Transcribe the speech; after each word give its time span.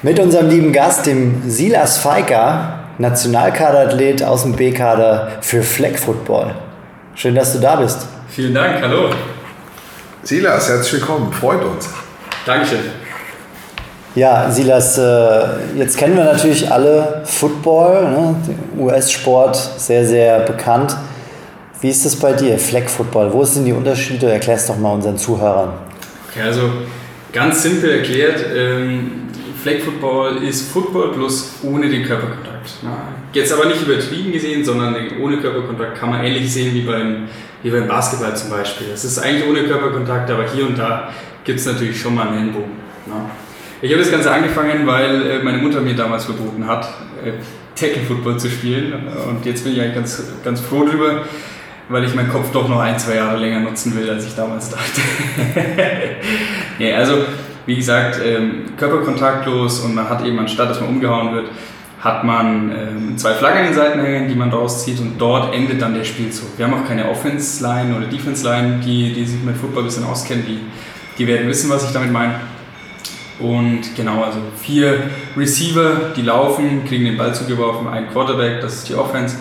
Mit 0.00 0.20
unserem 0.20 0.48
lieben 0.48 0.72
Gast, 0.72 1.06
dem 1.06 1.42
Silas 1.50 1.98
Feiker, 1.98 2.84
Nationalkaderathlet 2.98 4.22
aus 4.22 4.42
dem 4.44 4.52
B-Kader 4.52 5.38
für 5.40 5.60
Flag 5.60 5.96
Football. 5.96 6.54
Schön, 7.16 7.34
dass 7.34 7.52
du 7.54 7.58
da 7.58 7.74
bist. 7.74 8.06
Vielen 8.28 8.54
Dank, 8.54 8.80
hallo. 8.80 9.10
Silas, 10.22 10.68
herzlich 10.68 11.00
willkommen, 11.00 11.32
freut 11.32 11.64
uns. 11.64 11.90
Dankeschön. 12.46 12.78
Ja, 14.14 14.48
Silas, 14.48 14.98
äh, 14.98 15.40
jetzt 15.76 15.98
kennen 15.98 16.16
wir 16.16 16.24
natürlich 16.24 16.70
alle 16.70 17.22
Football, 17.24 18.08
ne? 18.08 18.36
US-Sport, 18.78 19.56
sehr, 19.56 20.06
sehr 20.06 20.38
bekannt. 20.40 20.96
Wie 21.80 21.90
ist 21.90 22.06
das 22.06 22.14
bei 22.14 22.34
dir, 22.34 22.56
Flag 22.56 22.88
Football? 22.88 23.32
Wo 23.32 23.42
sind 23.42 23.64
die 23.64 23.72
Unterschiede? 23.72 24.30
Erklär 24.30 24.54
es 24.54 24.66
doch 24.66 24.78
mal 24.78 24.92
unseren 24.92 25.18
Zuhörern. 25.18 25.72
Okay, 26.30 26.42
also 26.42 26.70
ganz 27.32 27.64
simpel 27.64 27.98
erklärt, 27.98 28.44
ähm, 28.54 29.27
Flag 29.62 29.80
Football 29.80 30.42
ist 30.44 30.70
Football 30.70 31.12
plus 31.12 31.54
ohne 31.62 31.88
den 31.88 32.04
Körperkontakt. 32.04 32.70
Jetzt 33.32 33.52
aber 33.52 33.66
nicht 33.66 33.82
übertrieben 33.82 34.32
gesehen, 34.32 34.64
sondern 34.64 34.94
ohne 35.20 35.38
Körperkontakt 35.38 35.98
kann 35.98 36.10
man 36.10 36.24
ähnlich 36.24 36.52
sehen 36.52 36.74
wie 36.74 36.82
beim, 36.82 37.28
wie 37.62 37.70
beim 37.70 37.88
Basketball 37.88 38.36
zum 38.36 38.50
Beispiel. 38.50 38.88
Es 38.92 39.04
ist 39.04 39.18
eigentlich 39.18 39.48
ohne 39.48 39.64
Körperkontakt, 39.64 40.30
aber 40.30 40.44
hier 40.48 40.66
und 40.66 40.78
da 40.78 41.12
gibt 41.44 41.58
es 41.58 41.66
natürlich 41.66 42.00
schon 42.00 42.14
mal 42.14 42.28
einen 42.28 42.38
Ellenbogen. 42.38 42.88
Ich 43.80 43.92
habe 43.92 44.02
das 44.02 44.10
Ganze 44.10 44.30
angefangen, 44.30 44.86
weil 44.86 45.30
äh, 45.30 45.42
meine 45.42 45.58
Mutter 45.58 45.80
mir 45.80 45.94
damals 45.94 46.24
verboten 46.24 46.66
hat, 46.66 46.88
äh, 47.24 47.32
Tackle 47.78 48.02
Football 48.02 48.38
zu 48.38 48.48
spielen. 48.50 48.92
Und 49.28 49.46
jetzt 49.46 49.62
bin 49.62 49.72
ich 49.72 49.80
eigentlich 49.80 49.94
ganz, 49.94 50.22
ganz 50.44 50.60
froh 50.60 50.84
drüber, 50.84 51.22
weil 51.88 52.04
ich 52.04 52.14
meinen 52.14 52.28
Kopf 52.28 52.50
doch 52.52 52.68
noch 52.68 52.80
ein, 52.80 52.98
zwei 52.98 53.14
Jahre 53.16 53.38
länger 53.38 53.60
nutzen 53.60 53.96
will, 53.96 54.10
als 54.10 54.26
ich 54.26 54.34
damals 54.34 54.70
dachte. 54.70 55.00
nee, 56.78 56.92
also 56.92 57.24
wie 57.68 57.76
gesagt, 57.76 58.18
ähm, 58.24 58.64
körperkontaktlos 58.78 59.80
und 59.80 59.94
man 59.94 60.08
hat 60.08 60.24
eben 60.24 60.38
anstatt, 60.38 60.70
dass 60.70 60.80
man 60.80 60.88
umgehauen 60.88 61.34
wird, 61.34 61.48
hat 62.00 62.24
man 62.24 62.72
ähm, 62.72 63.18
zwei 63.18 63.34
Flaggen 63.34 63.58
an 63.58 63.64
den 63.66 63.74
Seiten 63.74 64.00
hängen, 64.00 64.26
die 64.26 64.34
man 64.34 64.48
rauszieht 64.50 64.98
und 65.00 65.18
dort 65.18 65.54
endet 65.54 65.82
dann 65.82 65.92
der 65.92 66.04
Spielzug. 66.04 66.56
Wir 66.56 66.64
haben 66.64 66.72
auch 66.72 66.88
keine 66.88 67.10
Offense-Line 67.10 67.94
oder 67.94 68.06
Defense-Line, 68.06 68.80
die, 68.82 69.12
die 69.12 69.26
sich 69.26 69.42
mit 69.42 69.54
Football 69.54 69.82
ein 69.82 69.86
bisschen 69.86 70.04
auskennen, 70.04 70.46
die, 70.46 70.60
die 71.18 71.26
werden 71.26 71.46
wissen, 71.46 71.68
was 71.68 71.84
ich 71.84 71.92
damit 71.92 72.10
meine. 72.10 72.36
Und 73.38 73.94
genau, 73.94 74.22
also 74.24 74.38
vier 74.56 75.02
Receiver, 75.36 76.12
die 76.16 76.22
laufen, 76.22 76.86
kriegen 76.86 77.04
den 77.04 77.18
Ball 77.18 77.34
zugeworfen, 77.34 77.86
ein 77.86 78.08
Quarterback, 78.08 78.62
das 78.62 78.76
ist 78.76 78.88
die 78.88 78.94
Offense. 78.94 79.36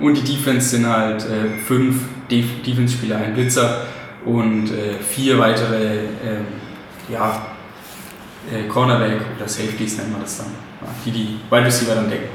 Und 0.00 0.16
die 0.16 0.34
Defense 0.34 0.70
sind 0.70 0.88
halt 0.88 1.22
äh, 1.22 1.60
fünf 1.64 2.02
Def 2.28 2.60
Defense-Spieler, 2.66 3.18
ein 3.18 3.34
Blitzer 3.34 3.82
und 4.24 4.66
äh, 4.72 5.00
vier 5.00 5.38
weitere 5.38 5.98
äh, 5.98 7.12
ja, 7.12 7.40
äh, 8.52 8.68
Cornerback 8.68 9.20
oder 9.36 9.48
Safeties 9.48 9.98
nennt 9.98 10.12
man 10.12 10.22
das 10.22 10.38
dann, 10.38 10.46
die 11.04 11.10
die 11.10 11.40
Wide 11.50 11.64
Receiver 11.66 11.94
dann 11.94 12.10
decken. 12.10 12.28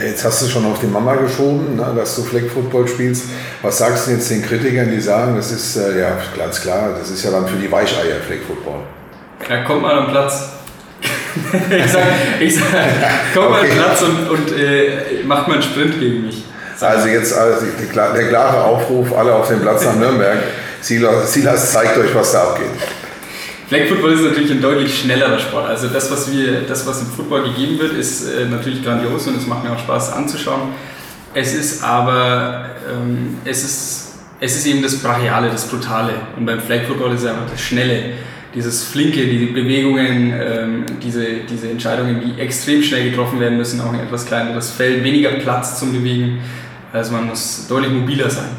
Jetzt 0.00 0.24
hast 0.24 0.42
du 0.42 0.48
schon 0.48 0.66
auf 0.66 0.80
die 0.80 0.88
Mama 0.88 1.14
geschoben, 1.14 1.76
ne, 1.76 1.92
dass 1.94 2.16
du 2.16 2.22
Flag 2.22 2.42
Football 2.52 2.88
spielst. 2.88 3.26
Was 3.62 3.78
sagst 3.78 4.08
du 4.08 4.10
jetzt 4.10 4.28
den 4.28 4.42
Kritikern, 4.42 4.90
die 4.90 5.00
sagen, 5.00 5.36
das 5.36 5.52
ist 5.52 5.76
äh, 5.76 6.00
ja 6.00 6.18
ganz 6.36 6.60
klar, 6.60 6.96
das 6.98 7.10
ist 7.10 7.24
ja 7.24 7.30
dann 7.30 7.46
für 7.46 7.56
die 7.56 7.70
Weicheier 7.70 8.16
Flag 8.26 8.38
Football? 8.44 8.80
Ja, 9.48 9.62
kommt 9.62 9.82
mal 9.82 9.96
am 9.96 10.08
Platz. 10.08 10.48
ich 11.70 11.92
sag, 11.92 12.02
ich 12.40 12.56
sag, 12.56 12.64
kommt 13.34 13.50
mal 13.50 13.60
okay. 13.60 13.70
am 13.70 13.76
Platz 13.76 14.02
und, 14.02 14.30
und 14.30 14.58
äh, 14.58 15.22
macht 15.24 15.46
mal 15.46 15.54
einen 15.54 15.62
Sprint 15.62 16.00
gegen 16.00 16.26
mich. 16.26 16.44
Also 16.80 17.08
jetzt 17.08 17.32
also 17.32 17.64
die, 17.64 17.86
die, 17.86 17.92
der 17.92 18.28
klare 18.28 18.64
Aufruf, 18.64 19.16
alle 19.16 19.32
auf 19.32 19.48
den 19.48 19.60
Platz 19.60 19.84
nach 19.84 19.94
Nürnberg. 19.94 20.38
Silas, 20.80 21.32
Silas 21.32 21.72
zeigt 21.72 21.96
euch, 21.96 22.14
was 22.14 22.32
da 22.32 22.42
abgeht. 22.42 22.66
Flag 23.68 23.86
Football 23.88 24.12
ist 24.12 24.22
natürlich 24.22 24.50
ein 24.50 24.60
deutlich 24.60 24.98
schnellerer 24.98 25.38
Sport. 25.38 25.66
Also 25.66 25.88
das, 25.88 26.10
was 26.10 26.30
wir, 26.30 26.62
das, 26.62 26.86
was 26.86 27.00
im 27.00 27.06
Football 27.06 27.44
gegeben 27.44 27.78
wird, 27.78 27.94
ist 27.94 28.28
äh, 28.28 28.44
natürlich 28.46 28.84
grandios 28.84 29.26
und 29.26 29.36
es 29.38 29.46
macht 29.46 29.64
mir 29.64 29.72
auch 29.72 29.78
Spaß 29.78 30.12
anzuschauen. 30.12 30.72
Es 31.32 31.54
ist 31.54 31.82
aber, 31.82 32.66
ähm, 32.90 33.38
es 33.44 33.64
ist, 33.64 34.12
es 34.38 34.56
ist 34.56 34.66
eben 34.66 34.82
das 34.82 34.96
Brachiale, 34.96 35.48
das 35.48 35.66
Brutale. 35.66 36.12
Und 36.36 36.44
beim 36.44 36.60
Flag 36.60 36.82
Football 36.86 37.14
ist 37.14 37.22
es 37.22 37.26
einfach 37.26 37.50
das 37.50 37.60
Schnelle, 37.60 38.12
dieses 38.54 38.84
Flinke, 38.84 39.26
die 39.26 39.46
Bewegungen, 39.46 40.32
ähm, 40.32 40.84
diese, 41.02 41.24
diese 41.50 41.70
Entscheidungen, 41.70 42.20
die 42.20 42.40
extrem 42.40 42.82
schnell 42.82 43.10
getroffen 43.10 43.40
werden 43.40 43.56
müssen, 43.56 43.80
auch 43.80 43.92
ein 43.92 44.00
etwas 44.00 44.26
kleineres 44.26 44.70
Feld, 44.70 45.02
weniger 45.02 45.30
Platz 45.30 45.80
zum 45.80 45.92
Bewegen. 45.92 46.40
Also 46.92 47.12
man 47.12 47.26
muss 47.26 47.66
deutlich 47.66 47.90
mobiler 47.90 48.30
sein. 48.30 48.50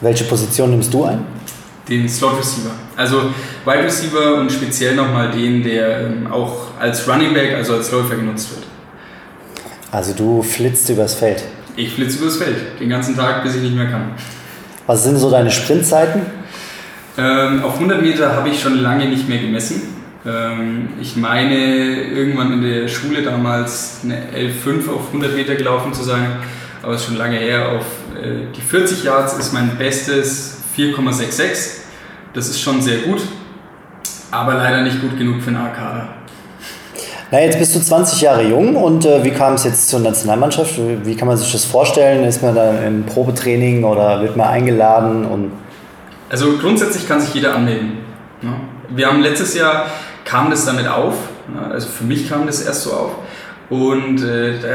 Welche 0.00 0.24
Position 0.24 0.70
nimmst 0.70 0.92
du 0.92 1.04
ein? 1.04 1.24
Den 1.88 2.08
Slot 2.08 2.38
Receiver. 2.38 2.72
Also 3.00 3.30
Wide 3.64 3.84
Receiver 3.84 4.34
und 4.34 4.52
speziell 4.52 4.94
nochmal 4.94 5.30
den, 5.30 5.62
der 5.62 6.00
ähm, 6.02 6.26
auch 6.30 6.78
als 6.78 7.08
Running 7.08 7.32
Back, 7.32 7.54
also 7.54 7.72
als 7.72 7.90
Läufer 7.90 8.14
genutzt 8.14 8.50
wird. 8.50 8.66
Also 9.90 10.12
du 10.12 10.42
flitzt 10.42 10.90
übers 10.90 11.14
Feld? 11.14 11.42
Ich 11.76 11.94
flitze 11.94 12.18
übers 12.18 12.36
Feld, 12.36 12.78
den 12.78 12.90
ganzen 12.90 13.16
Tag, 13.16 13.42
bis 13.42 13.54
ich 13.54 13.62
nicht 13.62 13.74
mehr 13.74 13.86
kann. 13.86 14.10
Was 14.86 15.02
sind 15.04 15.16
so 15.16 15.30
deine 15.30 15.50
Sprintzeiten? 15.50 16.26
Ähm, 17.16 17.64
auf 17.64 17.76
100 17.76 18.02
Meter 18.02 18.36
habe 18.36 18.50
ich 18.50 18.60
schon 18.60 18.82
lange 18.82 19.06
nicht 19.06 19.26
mehr 19.30 19.38
gemessen. 19.38 19.80
Ähm, 20.26 20.90
ich 21.00 21.16
meine, 21.16 22.02
irgendwann 22.02 22.52
in 22.52 22.62
der 22.62 22.86
Schule 22.88 23.22
damals 23.22 24.00
eine 24.04 24.26
11,5 24.36 24.90
auf 24.90 25.06
100 25.06 25.34
Meter 25.34 25.54
gelaufen 25.54 25.94
zu 25.94 26.02
sein, 26.02 26.32
aber 26.82 26.92
es 26.92 27.00
ist 27.00 27.06
schon 27.06 27.16
lange 27.16 27.38
her. 27.38 27.66
Auf 27.70 27.86
äh, 28.22 28.52
die 28.54 28.60
40 28.60 29.04
Yards 29.04 29.38
ist 29.38 29.54
mein 29.54 29.78
bestes 29.78 30.58
4,66. 30.76 31.79
Das 32.32 32.48
ist 32.48 32.60
schon 32.60 32.80
sehr 32.80 32.98
gut, 32.98 33.20
aber 34.30 34.54
leider 34.54 34.82
nicht 34.82 35.00
gut 35.00 35.18
genug 35.18 35.42
für 35.42 35.48
einen 35.48 35.56
A-Kader. 35.56 36.08
Na, 37.32 37.40
jetzt 37.40 37.58
bist 37.58 37.74
du 37.76 37.80
20 37.80 38.20
Jahre 38.20 38.42
jung 38.42 38.76
und 38.76 39.04
äh, 39.04 39.24
wie 39.24 39.30
kam 39.30 39.54
es 39.54 39.64
jetzt 39.64 39.88
zur 39.88 40.00
Nationalmannschaft? 40.00 40.74
Wie 41.04 41.14
kann 41.16 41.28
man 41.28 41.36
sich 41.36 41.50
das 41.52 41.64
vorstellen? 41.64 42.24
Ist 42.24 42.42
man 42.42 42.54
da 42.54 42.82
im 42.84 43.04
Probetraining 43.04 43.84
oder 43.84 44.20
wird 44.20 44.36
man 44.36 44.48
eingeladen? 44.48 45.24
Und 45.24 45.52
also 46.28 46.56
grundsätzlich 46.58 47.06
kann 47.08 47.20
sich 47.20 47.34
jeder 47.34 47.54
anmelden. 47.54 47.98
Ne? 48.42 48.52
Wir 48.88 49.06
haben 49.06 49.20
letztes 49.20 49.54
Jahr 49.54 49.86
kam 50.24 50.50
das 50.50 50.66
damit 50.66 50.88
auf, 50.88 51.14
ne? 51.52 51.72
also 51.72 51.88
für 51.88 52.04
mich 52.04 52.28
kam 52.28 52.46
das 52.46 52.62
erst 52.62 52.82
so 52.82 52.92
auf. 52.92 53.10
Und 53.68 54.22
äh, 54.22 54.58
da 54.60 54.68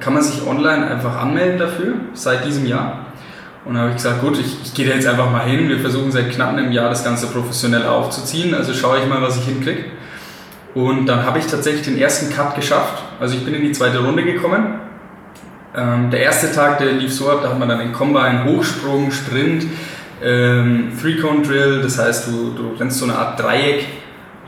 kann 0.00 0.12
man 0.12 0.22
sich 0.22 0.46
online 0.46 0.86
einfach 0.86 1.18
anmelden 1.18 1.58
dafür, 1.58 1.94
seit 2.12 2.44
diesem 2.46 2.66
Jahr. 2.66 3.06
Und 3.64 3.78
habe 3.78 3.90
ich 3.90 3.96
gesagt, 3.96 4.20
gut, 4.20 4.38
ich, 4.38 4.56
ich 4.64 4.74
gehe 4.74 4.88
da 4.88 4.94
jetzt 4.94 5.06
einfach 5.06 5.30
mal 5.30 5.44
hin. 5.44 5.68
Wir 5.68 5.78
versuchen 5.78 6.10
seit 6.10 6.32
knapp 6.32 6.50
einem 6.50 6.72
Jahr 6.72 6.90
das 6.90 7.04
Ganze 7.04 7.28
professionell 7.28 7.86
aufzuziehen. 7.86 8.54
Also 8.54 8.74
schaue 8.74 8.98
ich 8.98 9.06
mal, 9.06 9.22
was 9.22 9.38
ich 9.38 9.44
hinkriege. 9.44 9.84
Und 10.74 11.06
dann 11.06 11.24
habe 11.24 11.38
ich 11.38 11.46
tatsächlich 11.46 11.82
den 11.82 11.98
ersten 11.98 12.34
Cut 12.34 12.56
geschafft. 12.56 13.02
Also 13.20 13.36
ich 13.36 13.44
bin 13.44 13.54
in 13.54 13.62
die 13.62 13.72
zweite 13.72 13.98
Runde 13.98 14.24
gekommen. 14.24 14.80
Ähm, 15.74 16.10
der 16.10 16.20
erste 16.20 16.52
Tag, 16.52 16.78
der 16.78 16.92
lief 16.92 17.12
so 17.12 17.30
ab, 17.30 17.40
da 17.42 17.50
hat 17.50 17.58
man 17.58 17.68
dann 17.68 17.78
den 17.78 17.92
Combine, 17.92 18.44
Hochsprung, 18.44 19.10
Sprint, 19.10 19.66
ähm, 20.22 20.92
Three-Cone-Drill, 21.00 21.80
das 21.80 21.98
heißt, 21.98 22.28
du, 22.28 22.52
du 22.54 22.74
rennst 22.78 22.98
so 22.98 23.06
eine 23.06 23.16
Art 23.16 23.40
Dreieck, 23.40 23.86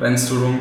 rennst 0.00 0.31
du 0.31 0.37
rum 0.37 0.58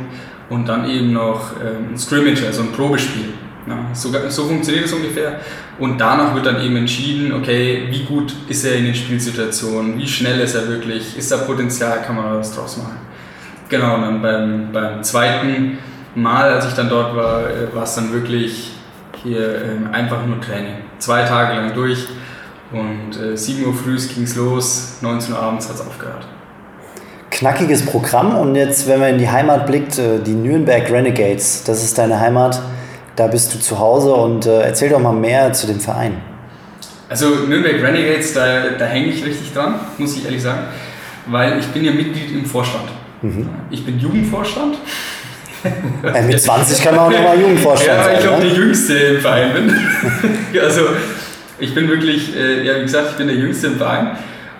und 0.49 0.67
dann 0.69 0.89
eben 0.89 1.11
noch 1.11 1.51
ähm, 1.61 1.93
ein 1.93 1.97
Scrimmage, 1.97 2.45
also 2.45 2.61
ein 2.61 2.71
Probespiel. 2.71 3.33
Ja, 3.67 3.87
so, 3.93 4.09
so 4.29 4.43
funktioniert 4.45 4.85
es 4.85 4.93
ungefähr. 4.93 5.39
Und 5.79 5.97
danach 5.99 6.35
wird 6.35 6.45
dann 6.45 6.61
eben 6.61 6.75
entschieden, 6.75 7.33
okay, 7.33 7.87
wie 7.89 8.03
gut 8.03 8.33
ist 8.49 8.65
er 8.65 8.75
in 8.75 8.85
den 8.85 8.95
Spielsituationen, 8.95 9.97
wie 9.97 10.07
schnell 10.07 10.39
ist 10.41 10.55
er 10.55 10.67
wirklich, 10.67 11.17
ist 11.17 11.31
da 11.31 11.37
Potenzial, 11.37 12.01
kann 12.01 12.15
man 12.15 12.37
was 12.37 12.53
draus 12.53 12.77
machen. 12.77 12.97
Genau, 13.69 13.95
und 13.95 14.01
dann 14.01 14.21
beim, 14.21 14.71
beim 14.71 15.03
zweiten 15.03 15.77
Mal, 16.15 16.51
als 16.51 16.67
ich 16.67 16.73
dann 16.73 16.89
dort 16.89 17.15
war, 17.15 17.49
äh, 17.49 17.73
war 17.73 17.83
es 17.83 17.95
dann 17.95 18.11
wirklich 18.11 18.71
hier 19.23 19.39
äh, 19.39 19.93
einfach 19.93 20.25
nur 20.25 20.39
Training. 20.41 20.75
Zwei 20.99 21.23
Tage 21.23 21.55
lang 21.55 21.73
durch 21.73 22.05
und 22.71 23.19
äh, 23.19 23.37
7 23.37 23.65
Uhr 23.65 23.73
früh 23.73 23.97
ging 23.97 24.23
es 24.23 24.35
los, 24.35 24.97
19 25.01 25.33
Uhr 25.33 25.39
abends 25.39 25.69
hat 25.69 25.75
es 25.75 25.81
aufgehört. 25.81 26.27
Knackiges 27.31 27.85
Programm 27.85 28.35
und 28.35 28.55
jetzt, 28.55 28.87
wenn 28.87 28.99
man 28.99 29.09
in 29.09 29.17
die 29.17 29.29
Heimat 29.29 29.65
blickt, 29.65 29.97
äh, 29.97 30.19
die 30.19 30.33
Nürnberg 30.33 30.91
Renegades, 30.91 31.63
das 31.63 31.83
ist 31.83 31.97
deine 31.97 32.19
Heimat 32.19 32.61
da 33.15 33.27
bist 33.27 33.53
du 33.53 33.59
zu 33.59 33.79
Hause 33.79 34.11
und 34.13 34.45
äh, 34.45 34.61
erzähl 34.61 34.89
doch 34.89 34.99
mal 34.99 35.13
mehr 35.13 35.53
zu 35.53 35.67
dem 35.67 35.79
Verein. 35.79 36.17
Also 37.09 37.27
Nürnberg 37.47 37.81
Renegades, 37.81 38.33
da, 38.33 38.69
da 38.77 38.85
hänge 38.85 39.07
ich 39.07 39.23
richtig 39.25 39.53
dran, 39.53 39.75
muss 39.97 40.17
ich 40.17 40.25
ehrlich 40.25 40.41
sagen, 40.41 40.61
weil 41.27 41.59
ich 41.59 41.67
bin 41.67 41.83
ja 41.85 41.91
Mitglied 41.91 42.31
im 42.31 42.45
Vorstand. 42.45 42.85
Mhm. 43.21 43.49
Ich 43.69 43.85
bin 43.85 43.99
Jugendvorstand 43.99 44.75
Äh, 46.13 46.23
mit 46.23 46.41
20 46.41 46.83
kann 46.83 46.95
man 46.95 47.05
auch 47.05 47.11
nochmal 47.11 47.39
Jugendvorstand 47.39 47.97
Ja, 47.99 48.05
weil 48.05 48.15
ich 48.15 48.21
sein. 48.21 48.29
auch 48.33 48.39
Ne? 48.39 48.45
der 48.49 48.53
Jüngste 48.57 48.93
im 48.97 49.21
Verein 49.21 49.53
bin. 49.53 49.75
also 50.61 50.81
ich 51.59 51.73
bin 51.73 51.87
wirklich, 51.87 52.35
äh, 52.35 52.65
ja 52.65 52.75
wie 52.77 52.81
gesagt, 52.81 53.11
ich 53.11 53.17
bin 53.17 53.27
der 53.27 53.35
Jüngste 53.37 53.67
im 53.67 53.77
Verein. 53.77 54.11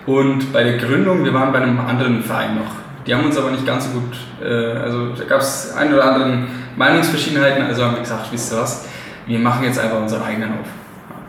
Und 0.06 0.54
bei 0.54 0.64
der 0.64 0.78
Gründung, 0.78 1.26
wir 1.26 1.34
waren 1.34 1.52
bei 1.52 1.60
einem 1.60 1.80
anderen 1.80 2.24
Verein 2.24 2.56
noch. 2.56 2.72
Die 3.06 3.14
haben 3.14 3.26
uns 3.26 3.38
aber 3.38 3.52
nicht 3.52 3.66
ganz 3.66 3.86
so 3.86 4.00
gut, 4.00 4.16
äh, 4.42 4.78
also 4.78 5.10
da 5.10 5.24
gab 5.26 5.42
es 5.42 5.74
ein 5.76 5.94
oder 5.94 6.06
anderen 6.14 6.48
Meinungsverschiedenheiten, 6.76 7.64
also 7.64 7.84
haben 7.84 7.94
wir 7.94 8.02
gesagt, 8.02 8.32
wisst 8.32 8.52
ihr 8.52 8.60
was, 8.60 8.86
wir 9.26 9.40
machen 9.40 9.64
jetzt 9.64 9.80
einfach 9.80 10.00
unseren 10.00 10.24
eigenen 10.24 10.52
auf. 10.52 10.68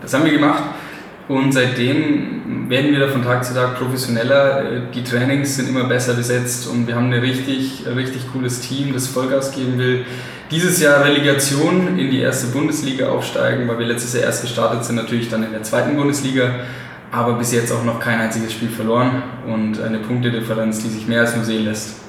Das 0.02 0.12
haben 0.14 0.24
wir 0.24 0.32
gemacht 0.32 0.62
und 1.28 1.52
seitdem 1.52 2.68
werden 2.68 2.92
wir 2.92 3.00
da 3.00 3.08
von 3.08 3.22
Tag 3.22 3.44
zu 3.44 3.54
Tag 3.54 3.78
professioneller. 3.78 4.82
Die 4.94 5.02
Trainings 5.02 5.56
sind 5.56 5.68
immer 5.68 5.84
besser 5.84 6.14
besetzt 6.14 6.68
und 6.68 6.86
wir 6.86 6.96
haben 6.96 7.12
ein 7.12 7.20
richtig, 7.20 7.84
richtig 7.86 8.30
cooles 8.32 8.60
Team, 8.60 8.92
das 8.92 9.06
Vollgas 9.06 9.52
geben 9.52 9.78
will. 9.78 10.04
Dieses 10.50 10.80
Jahr 10.80 11.02
Relegation 11.04 11.98
in 11.98 12.10
die 12.10 12.20
erste 12.20 12.48
Bundesliga 12.48 13.08
aufsteigen, 13.08 13.66
weil 13.66 13.78
wir 13.78 13.86
letztes 13.86 14.12
Jahr 14.12 14.24
erst 14.24 14.42
gestartet 14.42 14.84
sind, 14.84 14.96
natürlich 14.96 15.30
dann 15.30 15.42
in 15.42 15.52
der 15.52 15.62
zweiten 15.62 15.96
Bundesliga, 15.96 16.50
aber 17.10 17.34
bis 17.34 17.52
jetzt 17.52 17.72
auch 17.72 17.84
noch 17.84 17.98
kein 17.98 18.20
einziges 18.20 18.52
Spiel 18.52 18.68
verloren 18.68 19.22
und 19.46 19.80
eine 19.80 20.00
Punktedifferenz, 20.00 20.82
die 20.82 20.90
sich 20.90 21.06
mehr 21.06 21.20
als 21.20 21.34
nur 21.34 21.44
sehen 21.44 21.64
lässt. 21.64 22.03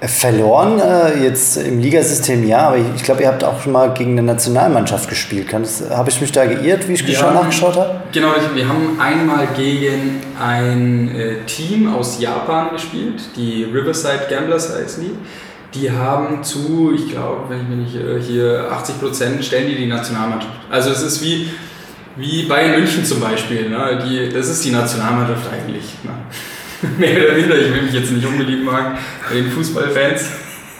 Verloren 0.00 0.78
äh, 0.78 1.24
jetzt 1.24 1.56
im 1.56 1.80
Ligasystem 1.80 2.46
ja, 2.46 2.68
aber 2.68 2.76
ich, 2.76 2.84
ich 2.94 3.02
glaube, 3.02 3.22
ihr 3.22 3.28
habt 3.28 3.42
auch 3.42 3.60
schon 3.60 3.72
mal 3.72 3.92
gegen 3.94 4.12
eine 4.12 4.22
Nationalmannschaft 4.22 5.08
gespielt. 5.08 5.48
Habe 5.52 6.08
ich 6.08 6.20
mich 6.20 6.30
da 6.30 6.46
geirrt, 6.46 6.86
wie 6.86 6.92
ich 6.92 7.00
Ja. 7.00 7.18
schon 7.18 7.34
nachgeschaut 7.34 7.76
habe? 7.76 7.96
Genau, 8.12 8.28
wir 8.54 8.68
haben 8.68 9.00
einmal 9.00 9.48
gegen 9.56 10.20
ein 10.40 11.14
äh, 11.16 11.44
Team 11.46 11.92
aus 11.92 12.20
Japan 12.20 12.70
gespielt, 12.70 13.22
die 13.34 13.64
Riverside 13.64 14.26
Gamblers 14.30 14.72
heißen 14.72 15.02
die. 15.02 15.78
Die 15.78 15.90
haben 15.90 16.42
zu, 16.44 16.92
ich 16.94 17.10
glaube, 17.10 17.48
wenn 17.50 17.60
ich 17.62 17.68
mich 17.68 17.94
nicht 17.94 18.26
hier 18.26 18.68
80 18.70 19.00
Prozent 19.00 19.44
stellen 19.44 19.68
die 19.68 19.74
die 19.74 19.86
Nationalmannschaft. 19.86 20.54
Also 20.70 20.90
es 20.90 21.02
ist 21.02 21.22
wie, 21.22 21.50
wie 22.16 22.44
Bayern 22.44 22.70
München 22.80 23.04
zum 23.04 23.20
Beispiel. 23.20 23.68
Ne? 23.68 24.02
Die, 24.06 24.32
das 24.32 24.48
ist 24.48 24.64
die 24.64 24.70
Nationalmannschaft 24.70 25.42
eigentlich. 25.52 25.84
Ne? 26.04 26.10
Mehr 26.98 27.24
oder 27.24 27.34
minder, 27.34 27.56
ich 27.56 27.74
will 27.74 27.82
mich 27.82 27.94
jetzt 27.94 28.12
nicht 28.12 28.26
unbeliebt 28.26 28.64
machen 28.64 28.98
den 29.32 29.50
Fußballfans. 29.50 30.30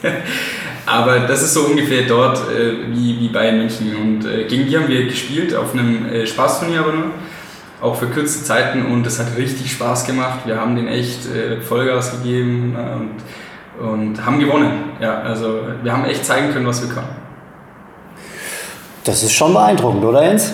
Aber 0.86 1.20
das 1.20 1.42
ist 1.42 1.54
so 1.54 1.62
ungefähr 1.66 2.06
dort 2.06 2.38
äh, 2.50 2.94
wie, 2.94 3.20
wie 3.20 3.28
Bayern 3.28 3.58
München. 3.58 3.94
Und 3.96 4.24
äh, 4.24 4.44
gegen 4.44 4.66
die 4.66 4.76
haben 4.76 4.88
wir 4.88 5.04
gespielt 5.04 5.54
auf 5.54 5.74
einem 5.74 6.06
äh, 6.06 6.26
Spaßturnier 6.26 6.80
aber 6.80 6.92
nur. 6.92 7.04
Auch 7.80 7.94
für 7.94 8.06
kurze 8.06 8.42
Zeiten 8.42 8.86
und 8.86 9.06
es 9.06 9.20
hat 9.20 9.36
richtig 9.36 9.70
Spaß 9.70 10.06
gemacht. 10.06 10.40
Wir 10.46 10.60
haben 10.60 10.74
den 10.76 10.88
echt 10.88 11.26
äh, 11.26 11.60
Vollgas 11.60 12.12
gegeben 12.12 12.74
äh, 12.76 13.82
und, 13.82 13.88
und 13.88 14.26
haben 14.26 14.40
gewonnen. 14.40 14.70
Ja, 15.00 15.20
also 15.20 15.60
wir 15.82 15.92
haben 15.92 16.04
echt 16.04 16.24
zeigen 16.24 16.52
können, 16.52 16.66
was 16.66 16.80
wir 16.82 16.88
können. 16.88 17.08
Das 19.04 19.22
ist 19.22 19.32
schon 19.32 19.52
beeindruckend, 19.52 20.04
oder 20.04 20.24
Jens? 20.24 20.52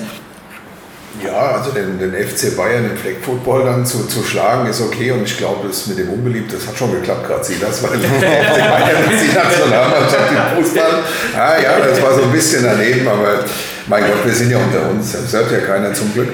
Ja, 1.23 1.57
also 1.59 1.71
den, 1.71 1.99
den 1.99 2.13
FC 2.13 2.57
Bayern 2.57 2.85
im 2.91 2.97
Flag 2.97 3.15
Football 3.23 3.65
dann 3.65 3.87
zu, 3.87 4.07
zu 4.07 4.23
schlagen 4.25 4.67
ist 4.69 4.81
okay 4.81 5.13
und 5.13 5.23
ich 5.23 5.37
glaube, 5.39 5.69
das 5.69 5.87
mit 5.87 5.99
dem 5.99 6.11
Unbeliebt, 6.11 6.53
das 6.53 6.67
hat 6.67 6.77
schon 6.77 6.93
geklappt 6.93 7.27
gerade, 7.27 7.45
Silas, 7.45 7.83
weil 7.83 7.99
der 7.99 8.09
FC 8.11 8.59
Bayern 8.59 9.13
ist 9.13 9.23
die 9.23 9.35
Nationalmannschaft 9.37 10.31
im 10.33 10.65
Fußball. 10.65 10.93
Ah 11.37 11.55
ja, 11.63 11.87
das 11.87 12.03
war 12.03 12.15
so 12.15 12.23
ein 12.25 12.33
bisschen 12.33 12.65
daneben, 12.65 13.07
aber 13.07 13.45
mein 13.87 14.03
Gott, 14.03 14.25
wir 14.25 14.33
sind 14.35 14.51
ja 14.51 14.59
unter 14.59 14.91
uns, 14.91 15.13
das 15.13 15.33
hört 15.33 15.53
ja 15.53 15.59
keiner 15.59 15.93
zum 15.95 16.13
Glück 16.13 16.29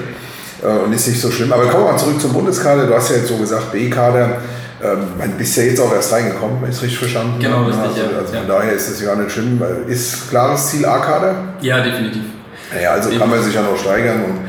äh, 0.63 0.65
und 0.67 0.91
ist 0.93 1.07
nicht 1.07 1.21
so 1.21 1.29
schlimm. 1.29 1.53
Aber 1.53 1.65
kommen 1.67 1.85
wir 1.85 1.91
mal 1.91 1.97
zurück 1.99 2.19
zum 2.19 2.33
Bundeskader, 2.33 2.87
du 2.87 2.95
hast 2.95 3.09
ja 3.11 3.17
jetzt 3.17 3.27
so 3.27 3.37
gesagt, 3.37 3.71
B-Kader, 3.71 4.37
ähm, 4.83 4.97
man 5.19 5.31
bist 5.37 5.55
ja 5.57 5.63
jetzt 5.63 5.79
auch 5.79 5.93
erst 5.93 6.11
reingekommen, 6.11 6.57
es 6.67 6.81
richtig 6.81 6.97
verstanden 6.97 7.39
Genau, 7.39 7.65
richtig, 7.65 7.83
Also, 7.83 8.01
ja. 8.01 8.17
also 8.17 8.33
von 8.33 8.47
Ja. 8.47 8.55
daher 8.57 8.73
ist 8.73 8.89
das 8.89 8.99
ja 8.99 9.15
nicht 9.15 9.31
schlimm. 9.31 9.61
Ist 9.87 10.29
klares 10.31 10.71
Ziel 10.71 10.85
A-Kader? 10.87 11.35
Ja, 11.61 11.81
definitiv. 11.83 12.23
Naja, 12.73 12.93
also 12.93 13.09
kann 13.17 13.29
man 13.29 13.43
sich 13.43 13.53
ja 13.53 13.61
noch 13.61 13.77
steigern 13.77 14.23
und 14.23 14.39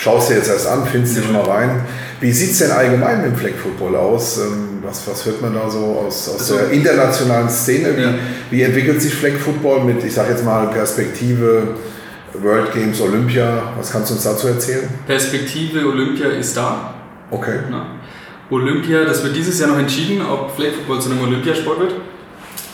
schaust 0.00 0.30
dir 0.30 0.36
jetzt 0.36 0.48
erst 0.48 0.66
an, 0.66 0.86
findest 0.90 1.16
dich 1.18 1.30
mal 1.30 1.42
rein. 1.42 1.80
Wie 2.20 2.32
sieht 2.32 2.52
es 2.52 2.58
denn 2.58 2.70
allgemein 2.70 3.18
mit 3.22 3.32
dem 3.32 3.36
Flag 3.36 3.52
Football 3.62 3.96
aus? 3.96 4.38
Ähm, 4.38 4.66
Was, 4.82 5.06
was 5.06 5.26
hört 5.26 5.42
man 5.42 5.52
da 5.54 5.68
so 5.68 6.02
aus, 6.06 6.26
aus 6.30 6.38
Also- 6.40 6.56
der 6.56 6.70
internationalen 6.70 7.48
Szene? 7.50 7.94
Wie, 7.96 8.02
Ja. 8.02 8.14
wie 8.50 8.62
entwickelt 8.62 9.00
sich 9.02 9.14
Flag 9.14 9.34
Football 9.34 9.84
mit, 9.84 10.02
ich 10.02 10.12
sage 10.14 10.30
jetzt 10.30 10.42
mal, 10.44 10.68
Perspektive 10.68 11.74
World 12.42 12.72
Games, 12.72 12.98
Olympia? 13.00 13.74
Was 13.76 13.92
kannst 13.92 14.10
du 14.10 14.14
uns 14.14 14.24
dazu 14.24 14.48
erzählen? 14.48 14.88
Perspektive 15.06 15.86
Olympia 15.86 16.28
ist 16.30 16.56
da. 16.56 16.94
Okay. 17.30 17.58
Na, 17.70 17.86
Olympia, 18.50 19.04
das 19.04 19.22
wird 19.22 19.36
dieses 19.36 19.60
Jahr 19.60 19.68
noch 19.68 19.78
entschieden, 19.78 20.22
ob 20.26 20.56
Flag 20.56 20.70
Football 20.72 21.00
zu 21.02 21.10
einem 21.10 21.20
Olympiasport 21.22 21.78
wird. 21.78 21.94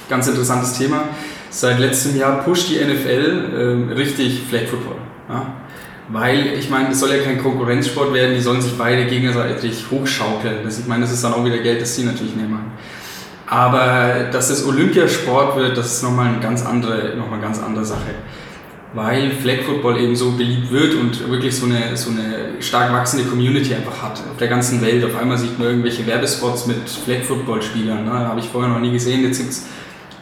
Ganz 0.09 0.29
interessantes 0.29 0.75
Thema. 0.79 1.09
Seit 1.51 1.81
letztem 1.81 2.17
Jahr 2.17 2.43
pusht 2.45 2.69
die 2.71 2.77
NFL 2.79 3.51
ähm, 3.59 3.89
richtig 3.93 4.43
Flag 4.49 4.69
Football. 4.71 4.97
Ja? 5.29 5.55
Weil, 6.09 6.55
ich 6.59 6.71
meine, 6.71 6.91
es 6.91 7.01
soll 7.01 7.11
ja 7.11 7.23
kein 7.23 7.43
Konkurrenzsport 7.43 8.15
werden, 8.15 8.35
die 8.35 8.41
sollen 8.41 8.61
sich 8.61 8.79
beide 8.79 9.07
gegenseitig 9.07 9.87
hochschaukeln. 9.91 10.59
Das, 10.63 10.79
ich 10.79 10.87
meine, 10.87 11.03
das 11.03 11.13
ist 11.13 11.25
dann 11.25 11.35
auch 11.35 11.45
wieder 11.45 11.59
Geld, 11.59 11.81
das 11.81 11.97
sie 11.97 12.05
natürlich 12.05 12.37
mehr 12.37 12.47
machen. 12.47 12.73
Aber 13.49 14.29
dass 14.31 14.51
es 14.51 14.67
Olympiasport 14.67 15.57
wird, 15.57 15.77
das 15.77 15.95
ist 15.95 16.03
nochmal 16.03 16.29
eine 16.29 16.41
ganz 16.41 16.65
andere, 16.65 17.17
noch 17.17 17.27
mal 17.29 17.35
eine 17.35 17.43
ganz 17.43 17.61
andere 17.61 17.85
Sache. 17.85 18.15
Weil 18.95 19.31
Flag 19.31 19.63
Football 19.67 20.01
eben 20.01 20.17
so 20.17 20.33
beliebt 20.33 20.71
wird 20.71 20.95
und 20.95 21.29
wirklich 21.29 21.55
so 21.55 21.67
eine, 21.67 21.97
so 21.97 22.11
eine 22.11 22.61
stark 22.61 22.93
wachsende 22.93 23.29
Community 23.29 23.75
einfach 23.75 24.03
hat. 24.03 24.21
Auf 24.31 24.37
der 24.39 24.49
ganzen 24.49 24.81
Welt. 24.83 25.05
Auf 25.05 25.21
einmal 25.21 25.37
sieht 25.37 25.59
man 25.59 25.69
irgendwelche 25.69 26.07
Werbespots 26.07 26.67
mit 26.67 26.89
Flag 26.89 27.23
Football 27.23 27.63
Spielern. 27.63 28.05
Ne? 28.05 28.13
Habe 28.13 28.41
ich 28.41 28.47
vorher 28.47 28.73
noch 28.73 28.81
nie 28.81 28.93
gesehen. 28.93 29.23
Jetzt 29.23 29.39
gibt 29.39 29.51
es 29.51 29.67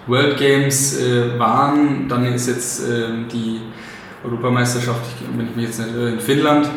World 0.07 0.37
Games 0.37 0.99
äh, 0.99 1.39
waren, 1.39 2.09
dann 2.09 2.27
ist 2.27 2.49
jetzt 2.49 2.89
äh, 2.89 3.09
die 3.33 3.61
Europameisterschaft, 4.25 5.05
wenn 5.37 5.47
ich 5.49 5.57
mich 5.57 5.67
jetzt 5.67 5.79
nicht 5.79 5.95
irre, 5.95 6.11
in 6.11 6.21
Finnland. 6.21 6.69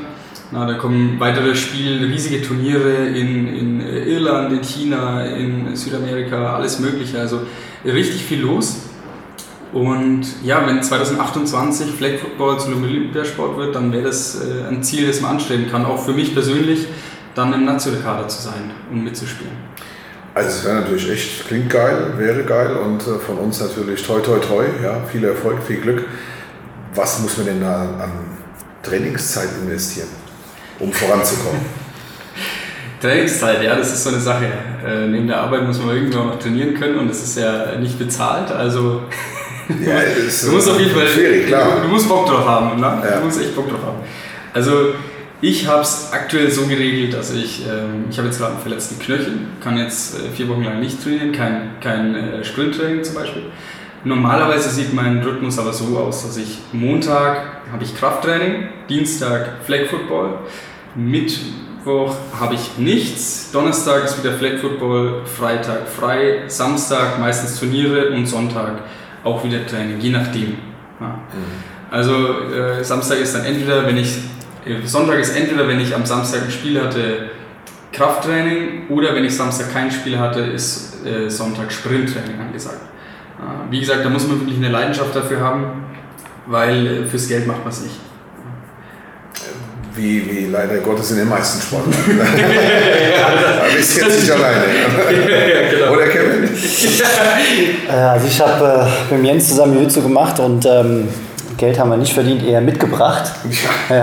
Na, 0.51 0.65
da 0.65 0.75
kommen 0.75 1.19
weitere 1.19 1.55
Spiele, 1.55 2.07
riesige 2.07 2.41
Turniere 2.41 3.07
in, 3.07 3.47
in 3.47 3.81
äh, 3.81 4.05
Irland, 4.05 4.53
in 4.53 4.63
China, 4.63 5.25
in 5.25 5.75
Südamerika, 5.75 6.55
alles 6.55 6.79
Mögliche. 6.79 7.19
Also 7.19 7.41
richtig 7.83 8.23
viel 8.23 8.41
los. 8.41 8.77
Und 9.73 10.25
ja, 10.43 10.65
wenn 10.65 10.81
2028 10.81 11.91
Flag 11.91 12.19
Football 12.19 12.59
zu 12.59 12.67
einem 12.67 12.83
Olympiasport 12.83 13.57
wird, 13.57 13.75
dann 13.75 13.91
wäre 13.91 14.03
das 14.03 14.41
äh, 14.41 14.67
ein 14.69 14.81
Ziel, 14.83 15.07
das 15.07 15.19
man 15.19 15.31
anstreben 15.31 15.69
kann. 15.69 15.85
Auch 15.85 16.03
für 16.03 16.13
mich 16.13 16.33
persönlich, 16.33 16.87
dann 17.35 17.53
im 17.53 17.65
Nationalkader 17.65 18.27
zu 18.29 18.41
sein 18.41 18.71
und 18.91 19.03
mitzuspielen. 19.03 19.51
Also 20.33 20.49
es 20.49 20.65
wäre 20.65 20.75
natürlich 20.81 21.09
echt, 21.11 21.47
klingt 21.47 21.69
geil, 21.69 22.13
wäre 22.17 22.43
geil 22.43 22.77
und 22.77 23.01
äh, 23.01 23.19
von 23.19 23.37
uns 23.37 23.59
natürlich 23.59 24.03
toi 24.03 24.19
toi 24.19 24.37
toi, 24.39 24.65
ja, 24.83 25.01
viel 25.11 25.23
Erfolg, 25.23 25.57
viel 25.63 25.77
Glück. 25.77 26.05
Was 26.95 27.19
muss 27.19 27.37
man 27.37 27.45
denn 27.47 27.61
da 27.61 27.81
an 27.81 28.11
Trainingszeit 28.83 29.49
investieren, 29.61 30.09
um 30.79 30.91
voranzukommen? 30.91 31.61
Trainingszeit, 33.01 33.61
ja, 33.61 33.75
das 33.75 33.93
ist 33.93 34.03
so 34.03 34.09
eine 34.09 34.19
Sache. 34.19 34.45
Äh, 34.85 35.07
neben 35.07 35.27
der 35.27 35.41
Arbeit 35.41 35.65
muss 35.67 35.79
man 35.79 35.95
irgendwie 35.95 36.17
auch 36.17 36.25
noch 36.25 36.39
trainieren 36.39 36.73
können 36.73 36.97
und 36.97 37.09
das 37.09 37.23
ist 37.23 37.37
ja 37.37 37.75
nicht 37.75 37.99
bezahlt. 37.99 38.51
Also 38.51 39.03
Ja, 39.85 39.99
du 40.45 40.51
musst 40.51 40.69
auf 40.69 40.79
jeden 40.79 40.91
Fall, 40.91 41.07
schwierig, 41.07 41.47
klar. 41.47 41.77
Du, 41.77 41.87
du 41.87 41.87
musst 41.89 42.07
Bock 42.07 42.25
drauf 42.27 42.45
haben, 42.45 42.79
ne? 42.79 43.01
Ja. 43.03 43.17
Du 43.17 43.25
musst 43.25 43.41
echt 43.41 43.55
Bock 43.55 43.69
drauf 43.69 43.83
haben. 43.85 43.99
Also 44.53 44.93
ich 45.41 45.67
habe 45.67 45.81
es 45.81 46.09
aktuell 46.11 46.49
so 46.49 46.65
geregelt, 46.65 47.13
dass 47.13 47.33
ich, 47.33 47.65
ähm, 47.67 48.05
ich 48.09 48.17
habe 48.17 48.27
jetzt 48.27 48.39
gerade 48.39 48.53
einen 48.53 48.61
verletzten 48.61 48.99
Knöchel, 48.99 49.33
kann 49.63 49.77
jetzt 49.77 50.15
äh, 50.15 50.29
vier 50.35 50.47
Wochen 50.47 50.63
lang 50.63 50.79
nicht 50.79 51.03
trainieren, 51.03 51.31
kein, 51.31 51.79
kein 51.81 52.15
äh, 52.15 52.43
Sprinttraining 52.43 53.03
zum 53.03 53.15
Beispiel. 53.15 53.43
Normalerweise 54.07 54.69
sieht 54.69 54.93
mein 54.93 55.21
Rhythmus 55.21 55.59
aber 55.59 55.73
so 55.73 55.97
aus, 55.97 56.23
dass 56.23 56.37
ich 56.37 56.59
Montag 56.71 57.41
habe 57.71 57.83
ich 57.83 57.93
Krafttraining, 57.93 58.69
Dienstag 58.87 59.65
Flag 59.65 59.87
Football, 59.89 60.39
Mittwoch 60.95 62.15
habe 62.39 62.55
ich 62.55 62.77
nichts, 62.77 63.51
Donnerstag 63.51 64.05
ist 64.05 64.23
wieder 64.23 64.33
Flag 64.35 64.59
Football, 64.59 65.23
Freitag 65.25 65.89
frei, 65.89 66.43
Samstag 66.47 67.19
meistens 67.19 67.59
Turniere 67.59 68.11
und 68.11 68.25
Sonntag 68.27 68.83
auch 69.25 69.43
wieder 69.43 69.67
Training, 69.67 69.99
je 69.99 70.11
nachdem. 70.11 70.57
Ja. 71.01 71.19
Also 71.91 72.49
äh, 72.53 72.83
Samstag 72.85 73.19
ist 73.19 73.35
dann 73.35 73.43
entweder, 73.43 73.85
wenn 73.85 73.97
ich, 73.97 74.19
äh, 74.65 74.85
Sonntag 74.85 75.19
ist 75.19 75.35
entweder, 75.35 75.67
wenn 75.67 75.81
ich 75.81 75.93
am 75.93 76.05
Samstag 76.05 76.43
ein 76.43 76.51
Spiel 76.51 76.81
hatte, 76.81 77.31
Krafttraining 77.91 78.87
oder 78.87 79.13
wenn 79.13 79.25
ich 79.25 79.35
Samstag 79.35 79.73
kein 79.73 79.91
Spiel 79.91 80.17
hatte, 80.17 80.39
ist 80.39 81.05
äh, 81.05 81.29
Sonntag 81.29 81.73
Sprinttraining 81.73 82.39
angesagt. 82.39 82.86
Wie 83.69 83.79
gesagt, 83.79 84.03
da 84.03 84.09
muss 84.09 84.27
man 84.27 84.39
wirklich 84.39 84.57
eine 84.57 84.69
Leidenschaft 84.69 85.15
dafür 85.15 85.41
haben, 85.41 85.83
weil 86.45 86.87
äh, 86.87 87.05
fürs 87.05 87.27
Geld 87.27 87.45
macht 87.45 87.59
man 87.59 87.69
es 87.69 87.81
nicht. 87.81 87.95
Wie, 89.95 90.29
wie 90.29 90.45
leider 90.45 90.77
Gottes 90.77 91.11
in 91.11 91.17
den 91.17 91.29
meisten 91.29 91.59
Sportarten. 91.59 92.19
da 92.19 93.75
bist 93.75 93.97
du 93.97 94.05
jetzt 94.05 94.21
nicht 94.21 94.31
alleine. 94.31 94.63
genau. 95.71 95.93
Oder 95.93 96.07
Kevin? 96.07 96.49
Äh, 97.89 97.93
also 97.93 98.27
ich 98.27 98.39
habe 98.41 98.89
äh, 99.09 99.15
mit 99.15 99.25
Jens 99.25 99.47
zusammen 99.47 99.75
Jiu-Jitsu 99.75 100.01
gemacht 100.01 100.39
und 100.39 100.65
ähm, 100.65 101.07
Geld 101.57 101.79
haben 101.79 101.89
wir 101.89 101.97
nicht 101.97 102.13
verdient, 102.13 102.43
eher 102.43 102.61
mitgebracht. 102.61 103.31
Ja. 103.89 103.95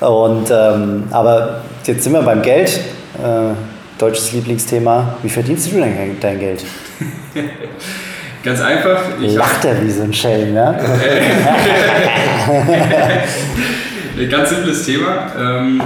Ja. 0.00 0.06
Und, 0.08 0.50
ähm, 0.50 1.04
aber 1.10 1.62
jetzt 1.84 2.02
sind 2.02 2.12
wir 2.12 2.22
beim 2.22 2.42
Geld. 2.42 2.80
Äh, 3.22 3.54
deutsches 3.98 4.32
Lieblingsthema. 4.32 5.14
Wie 5.22 5.28
verdienst 5.28 5.70
du 5.70 5.76
denn 5.76 6.16
dein 6.20 6.38
Geld? 6.38 6.64
Ganz 8.42 8.60
einfach. 8.60 9.02
Ich 9.20 9.34
Lacht 9.34 9.64
er 9.64 9.82
wie 9.82 9.90
so 9.90 10.02
ein 10.02 10.12
Schelm, 10.12 10.54
ja? 10.54 10.70
Ein 14.18 14.28
ganz 14.28 14.50
simples 14.50 14.84
Thema. 14.84 15.30
Ähm, 15.38 15.80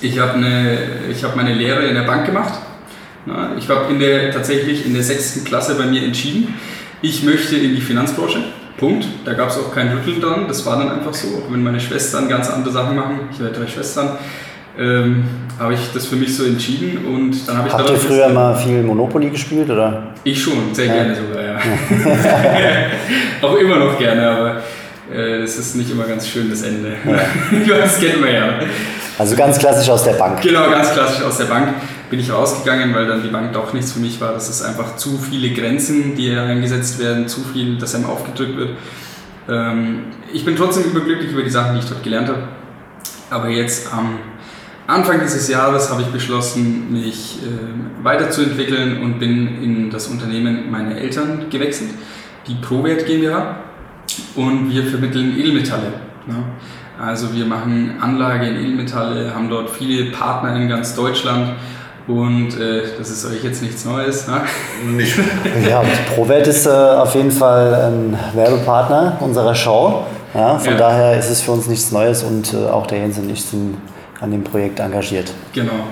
ich 0.00 0.18
habe 0.18 0.34
eine, 0.34 0.78
ich 1.10 1.24
hab 1.24 1.36
meine 1.36 1.54
Lehre 1.54 1.86
in 1.86 1.94
der 1.94 2.02
Bank 2.02 2.26
gemacht. 2.26 2.54
Ich 3.58 3.68
habe 3.68 3.92
in 3.92 3.98
der, 3.98 4.30
tatsächlich 4.30 4.86
in 4.86 4.94
der 4.94 5.02
sechsten 5.02 5.44
Klasse 5.44 5.74
bei 5.74 5.86
mir 5.86 6.02
entschieden, 6.02 6.54
ich 7.02 7.24
möchte 7.24 7.56
in 7.56 7.74
die 7.74 7.80
Finanzbranche. 7.80 8.38
Punkt. 8.76 9.06
Da 9.24 9.32
gab 9.32 9.48
es 9.48 9.56
auch 9.56 9.74
kein 9.74 9.88
Rütteln 9.88 10.20
dran. 10.20 10.44
Das 10.48 10.66
war 10.66 10.78
dann 10.78 10.90
einfach 10.90 11.14
so. 11.14 11.28
Auch 11.28 11.50
wenn 11.50 11.62
meine 11.62 11.80
Schwestern 11.80 12.28
ganz 12.28 12.50
andere 12.50 12.72
Sachen 12.72 12.94
machen, 12.94 13.20
ich 13.32 13.40
habe 13.40 13.50
drei 13.50 13.66
Schwestern, 13.66 14.18
ähm, 14.78 15.24
habe 15.58 15.74
ich 15.74 15.80
das 15.92 16.06
für 16.06 16.16
mich 16.16 16.36
so 16.36 16.44
entschieden 16.44 17.06
und 17.06 17.48
dann 17.48 17.58
habe 17.58 17.68
ich 17.68 17.74
Habt 17.74 17.88
ihr 17.88 17.96
früher 17.96 18.28
mal 18.28 18.54
viel 18.54 18.82
Monopoly 18.82 19.30
gespielt, 19.30 19.70
oder? 19.70 20.14
ich 20.26 20.42
schon, 20.42 20.74
sehr 20.74 20.88
gerne 20.88 21.14
sogar, 21.14 21.42
ja. 21.42 21.58
Auch 23.42 23.54
immer 23.54 23.78
noch 23.78 23.96
gerne, 23.96 24.28
aber 24.28 24.62
äh, 25.12 25.42
es 25.42 25.56
ist 25.56 25.76
nicht 25.76 25.90
immer 25.90 26.04
ganz 26.04 26.26
schön, 26.28 26.50
das 26.50 26.62
Ende. 26.62 26.94
das 27.68 28.00
kennt 28.00 28.20
man 28.20 28.34
ja. 28.34 28.58
Also 29.18 29.36
ganz 29.36 29.58
klassisch 29.58 29.88
aus 29.88 30.02
der 30.02 30.14
Bank. 30.14 30.42
Genau, 30.42 30.68
ganz 30.68 30.92
klassisch 30.92 31.22
aus 31.22 31.38
der 31.38 31.44
Bank 31.44 31.68
bin 32.10 32.18
ich 32.18 32.32
rausgegangen, 32.32 32.92
weil 32.94 33.06
dann 33.06 33.22
die 33.22 33.28
Bank 33.28 33.52
doch 33.52 33.72
nichts 33.72 33.92
für 33.92 34.00
mich 34.00 34.20
war. 34.20 34.32
Das 34.32 34.48
ist 34.48 34.62
einfach 34.62 34.96
zu 34.96 35.16
viele 35.18 35.50
Grenzen, 35.54 36.16
die 36.16 36.32
eingesetzt 36.32 36.98
werden, 36.98 37.28
zu 37.28 37.40
viel, 37.40 37.78
dass 37.78 37.94
einem 37.94 38.06
aufgedrückt 38.06 38.56
wird. 38.56 38.70
Ähm, 39.48 40.06
ich 40.32 40.44
bin 40.44 40.56
trotzdem 40.56 40.84
überglücklich 40.84 41.30
über 41.30 41.42
die 41.42 41.50
Sachen, 41.50 41.74
die 41.74 41.80
ich 41.80 41.88
dort 41.88 42.02
gelernt 42.02 42.28
habe. 42.28 42.48
Aber 43.30 43.48
jetzt 43.48 43.92
am 43.92 44.18
Anfang 44.86 45.20
dieses 45.20 45.48
Jahres 45.48 45.90
habe 45.90 46.02
ich 46.02 46.08
beschlossen, 46.08 46.92
mich 46.92 47.38
äh, 47.42 48.04
weiterzuentwickeln 48.04 49.02
und 49.02 49.18
bin 49.18 49.62
in 49.62 49.90
das 49.90 50.06
Unternehmen 50.06 50.70
meiner 50.70 50.96
Eltern 50.96 51.46
gewechselt, 51.50 51.90
die 52.46 52.54
ProWert 52.54 53.04
GmbH. 53.06 53.56
Und 54.36 54.70
wir 54.70 54.84
vermitteln 54.84 55.36
Edelmetalle. 55.38 55.88
Ne? 56.26 56.36
Also 57.00 57.34
wir 57.34 57.44
machen 57.44 57.96
Anlage 58.00 58.46
in 58.46 58.56
Edelmetalle, 58.56 59.34
haben 59.34 59.50
dort 59.50 59.68
viele 59.70 60.10
Partner 60.12 60.54
in 60.56 60.68
ganz 60.68 60.94
Deutschland. 60.94 61.54
Und 62.06 62.56
äh, 62.60 62.82
das 62.96 63.10
ist 63.10 63.26
euch 63.26 63.42
jetzt 63.42 63.62
nichts 63.62 63.84
Neues. 63.84 64.28
Ne? 64.28 64.42
Nicht 64.96 65.18
Ja, 65.68 65.80
und 65.80 65.88
ProWert 66.14 66.46
ist 66.46 66.66
äh, 66.66 66.70
auf 66.70 67.14
jeden 67.16 67.32
Fall 67.32 67.74
ein 67.74 68.18
Werbepartner 68.34 69.16
unserer 69.20 69.54
Show. 69.56 70.06
Ja, 70.32 70.56
von 70.58 70.72
Ja. 70.74 70.78
daher 70.78 71.18
ist 71.18 71.28
es 71.30 71.40
für 71.42 71.50
uns 71.50 71.66
nichts 71.66 71.90
Neues 71.90 72.22
und 72.22 72.54
äh, 72.54 72.68
auch 72.68 72.86
der 72.86 72.98
Jens 72.98 73.18
und 73.18 73.28
ich 73.28 73.42
sind 73.42 73.76
an 74.26 74.32
dem 74.32 74.44
Projekt 74.44 74.80
engagiert. 74.80 75.32
Genau. 75.52 75.86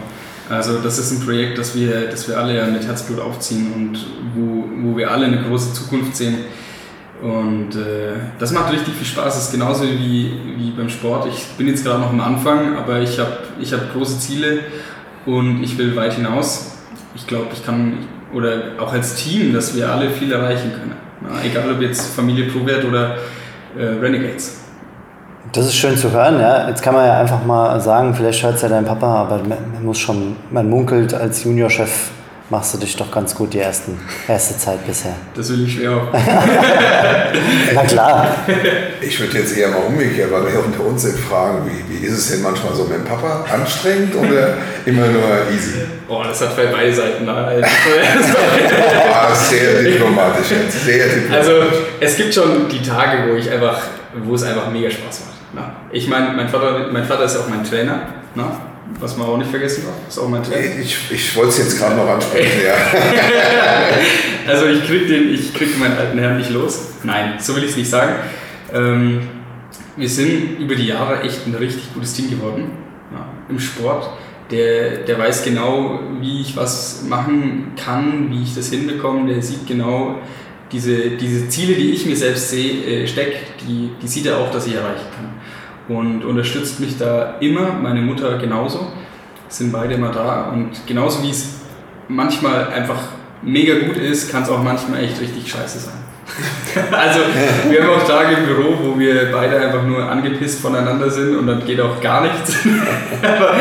Also 0.51 0.79
das 0.79 0.99
ist 0.99 1.11
ein 1.13 1.25
Projekt, 1.25 1.57
das 1.57 1.75
wir, 1.75 2.09
das 2.11 2.29
wir 2.29 2.39
alle 2.39 2.67
mit 2.67 2.87
Herzblut 2.87 3.19
aufziehen 3.19 3.73
und 3.75 4.07
wo, 4.35 4.65
wo 4.83 4.97
wir 4.97 5.11
alle 5.11 5.27
eine 5.27 5.43
große 5.43 5.73
Zukunft 5.73 6.15
sehen. 6.17 6.39
Und 7.23 7.77
äh, 7.77 8.13
das 8.39 8.53
macht 8.53 8.71
richtig 8.71 8.95
viel 8.95 9.07
Spaß. 9.07 9.35
Das 9.35 9.45
ist 9.45 9.53
genauso 9.53 9.85
wie, 9.85 10.33
wie 10.59 10.71
beim 10.73 10.91
Sport. 10.91 11.29
Ich 11.33 11.47
bin 11.57 11.69
jetzt 11.69 11.85
gerade 11.85 12.01
noch 12.01 12.11
am 12.11 12.21
Anfang, 12.21 12.77
aber 12.77 13.01
ich 13.01 13.19
habe 13.19 13.39
ich 13.59 13.73
hab 13.73 13.93
große 13.95 14.19
Ziele 14.19 14.59
und 15.25 15.63
ich 15.63 15.79
will 15.79 15.97
weit 15.97 16.15
hinaus. 16.15 16.73
Ich 17.15 17.27
glaube, 17.27 17.47
ich 17.55 17.65
kann, 17.65 17.99
oder 18.35 18.73
auch 18.79 18.93
als 18.93 19.15
Team, 19.15 19.55
dass 19.55 19.75
wir 19.75 19.91
alle 19.91 20.11
viel 20.11 20.31
erreichen 20.33 20.73
können. 20.73 20.97
Na, 21.23 21.43
egal 21.43 21.73
ob 21.73 21.81
jetzt 21.81 22.15
Familie 22.15 22.51
ProWert 22.51 22.85
oder 22.85 23.17
äh, 23.79 23.85
Renegades. 23.85 24.64
Das 25.53 25.67
ist 25.67 25.77
schön 25.77 25.97
zu 25.97 26.11
hören, 26.11 26.41
ja. 26.41 26.69
Jetzt 26.69 26.83
kann 26.83 26.95
man 26.95 27.07
ja 27.07 27.21
einfach 27.21 27.45
mal 27.45 27.81
sagen, 27.81 28.15
vielleicht 28.15 28.43
hört 28.43 28.57
es 28.57 28.63
ja 28.63 28.69
dein 28.69 28.85
Papa, 28.85 29.07
aber 29.07 29.39
man, 29.39 29.85
muss 29.85 29.99
schon, 29.99 30.37
man 30.51 30.69
munkelt, 30.69 31.15
als 31.15 31.45
Juniorchef 31.45 32.11
machst 32.51 32.75
du 32.75 32.79
dich 32.79 32.97
doch 32.97 33.11
ganz 33.11 33.35
gut 33.35 33.55
die 33.55 33.61
ersten, 33.61 33.99
erste 34.29 34.57
Zeit 34.59 34.87
bisher. 34.87 35.15
Das 35.35 35.51
will 35.51 35.67
ich 35.67 35.75
schwer. 35.75 36.09
Na 37.75 37.83
klar. 37.85 38.29
Ich 39.01 39.19
würde 39.19 39.39
jetzt 39.39 39.57
eher 39.57 39.69
mal 39.69 39.83
umgekehrt, 39.87 40.31
weil 40.31 40.53
wir 40.53 40.65
unter 40.65 40.85
uns 40.85 41.03
sind, 41.03 41.19
fragen, 41.19 41.59
wie, 41.67 42.03
wie 42.03 42.07
ist 42.07 42.19
es 42.19 42.31
denn 42.33 42.43
manchmal 42.43 42.75
so 42.75 42.85
mit 42.85 42.99
dem 42.99 43.05
Papa? 43.05 43.45
Anstrengend 43.53 44.15
oder 44.17 44.55
immer 44.85 45.07
nur 45.07 45.23
easy? 45.55 45.81
Boah, 46.07 46.25
das 46.29 46.41
hat 46.43 46.57
bei 46.57 46.67
beide 46.67 46.93
Seiten. 46.93 47.25
Ne? 47.25 47.33
Ah, 49.13 49.33
sehr 49.35 49.83
diplomatisch 49.83 50.51
jetzt, 50.51 50.85
sehr 50.85 51.07
diplomatisch. 51.07 51.37
Also 51.37 51.53
es 52.01 52.17
gibt 52.17 52.35
schon 52.35 52.69
die 52.69 52.83
Tage, 52.83 53.31
wo 53.31 53.37
ich 53.37 53.51
einfach, 53.51 53.79
wo 54.23 54.35
es 54.35 54.43
einfach 54.43 54.71
mega 54.71 54.91
Spaß 54.91 55.21
macht. 55.21 55.34
Na? 55.55 55.77
Ich 55.93 56.09
meine, 56.09 56.35
mein 56.35 56.49
Vater, 56.49 56.89
mein 56.93 57.05
Vater 57.05 57.25
ist 57.25 57.35
ja 57.35 57.41
auch 57.41 57.49
mein 57.49 57.65
Trainer, 57.65 58.09
na? 58.35 58.61
was 59.01 59.17
man 59.17 59.29
auch 59.29 59.39
nicht 59.39 59.51
vergessen 59.51 59.85
darf. 59.87 60.09
Ist 60.09 60.19
auch 60.19 60.29
mein 60.29 60.43
Trainer. 60.43 60.79
ich 60.81 60.97
ich 61.11 61.37
wollte 61.37 61.51
es 61.51 61.59
jetzt 61.59 61.79
gerade 61.79 61.97
noch 61.97 62.09
ansprechen, 62.09 62.61
ja. 62.65 62.75
Also 64.47 64.67
ich 64.67 64.85
krieg 64.85 65.09
den, 65.09 65.33
ich 65.33 65.55
krieg 65.55 65.79
meinen 65.79 65.97
alten 65.97 66.19
Herrn 66.19 66.37
nicht 66.37 66.51
los. 66.51 66.89
Nein, 67.03 67.35
so 67.39 67.57
will 67.57 67.65
ich 67.65 67.71
es 67.71 67.77
nicht 67.77 67.89
sagen. 67.89 68.15
Ähm, 68.75 69.23
wir 69.97 70.09
sind 70.09 70.59
über 70.59 70.75
die 70.75 70.87
Jahre 70.87 71.23
echt 71.23 71.47
ein 71.47 71.55
richtig 71.55 71.95
gutes 71.95 72.13
Team 72.13 72.29
geworden 72.29 72.73
ja, 73.13 73.27
im 73.49 73.59
Sport. 73.59 74.11
Der, 74.51 74.99
der 74.99 75.19
weiß 75.19 75.45
genau, 75.45 76.01
wie 76.21 76.43
ich 76.43 76.55
was 76.57 77.05
machen 77.09 77.73
kann, 77.83 78.31
wie 78.31 78.43
ich 78.43 78.55
das 78.55 78.69
hinbekomme. 78.69 79.33
Der 79.33 79.43
sieht 79.43 79.67
genau 79.67 80.17
diese, 80.75 81.11
diese 81.11 81.49
Ziele, 81.49 81.75
die 81.75 81.93
ich 81.93 82.05
mir 82.05 82.17
selbst 82.17 82.51
sehe, 82.51 82.85
äh, 82.85 83.07
steck, 83.07 83.37
die, 83.67 83.91
die 84.03 84.09
sieht 84.09 84.27
er 84.27 84.39
auch, 84.39 84.51
dass 84.51 84.67
ich 84.67 84.75
erreichen 84.75 85.07
kann. 85.15 85.97
Und 85.97 86.25
unterstützt 86.25 86.81
mich 86.81 86.99
da 86.99 87.37
immer, 87.41 87.73
meine 87.73 88.01
Mutter 88.01 88.39
genauso, 88.39 88.89
sind 89.49 89.71
beide 89.71 89.95
immer 89.95 90.11
da. 90.11 90.51
Und 90.53 90.71
genauso 90.87 91.23
wie 91.23 91.31
es 91.31 91.61
manchmal 92.09 92.69
einfach 92.69 92.99
mega 93.43 93.79
gut 93.87 93.97
ist, 93.99 94.33
kann 94.33 94.43
es 94.43 94.49
auch 94.49 94.63
manchmal 94.63 95.05
echt 95.05 95.21
richtig 95.21 95.49
scheiße 95.49 95.79
sein. 95.79 95.95
also 96.91 97.21
wir 97.69 97.83
haben 97.83 97.91
auch 97.91 98.07
Tage 98.09 98.35
im 98.37 98.47
Büro, 98.47 98.75
wo 98.83 98.99
wir 98.99 99.31
beide 99.31 99.61
einfach 99.61 99.85
nur 99.85 100.03
angepisst 100.03 100.61
voneinander 100.61 101.09
sind 101.09 101.37
und 101.37 101.47
dann 101.47 101.65
geht 101.65 101.81
auch 101.81 102.01
gar 102.01 102.23
nichts. 102.23 102.57
aber, 103.23 103.55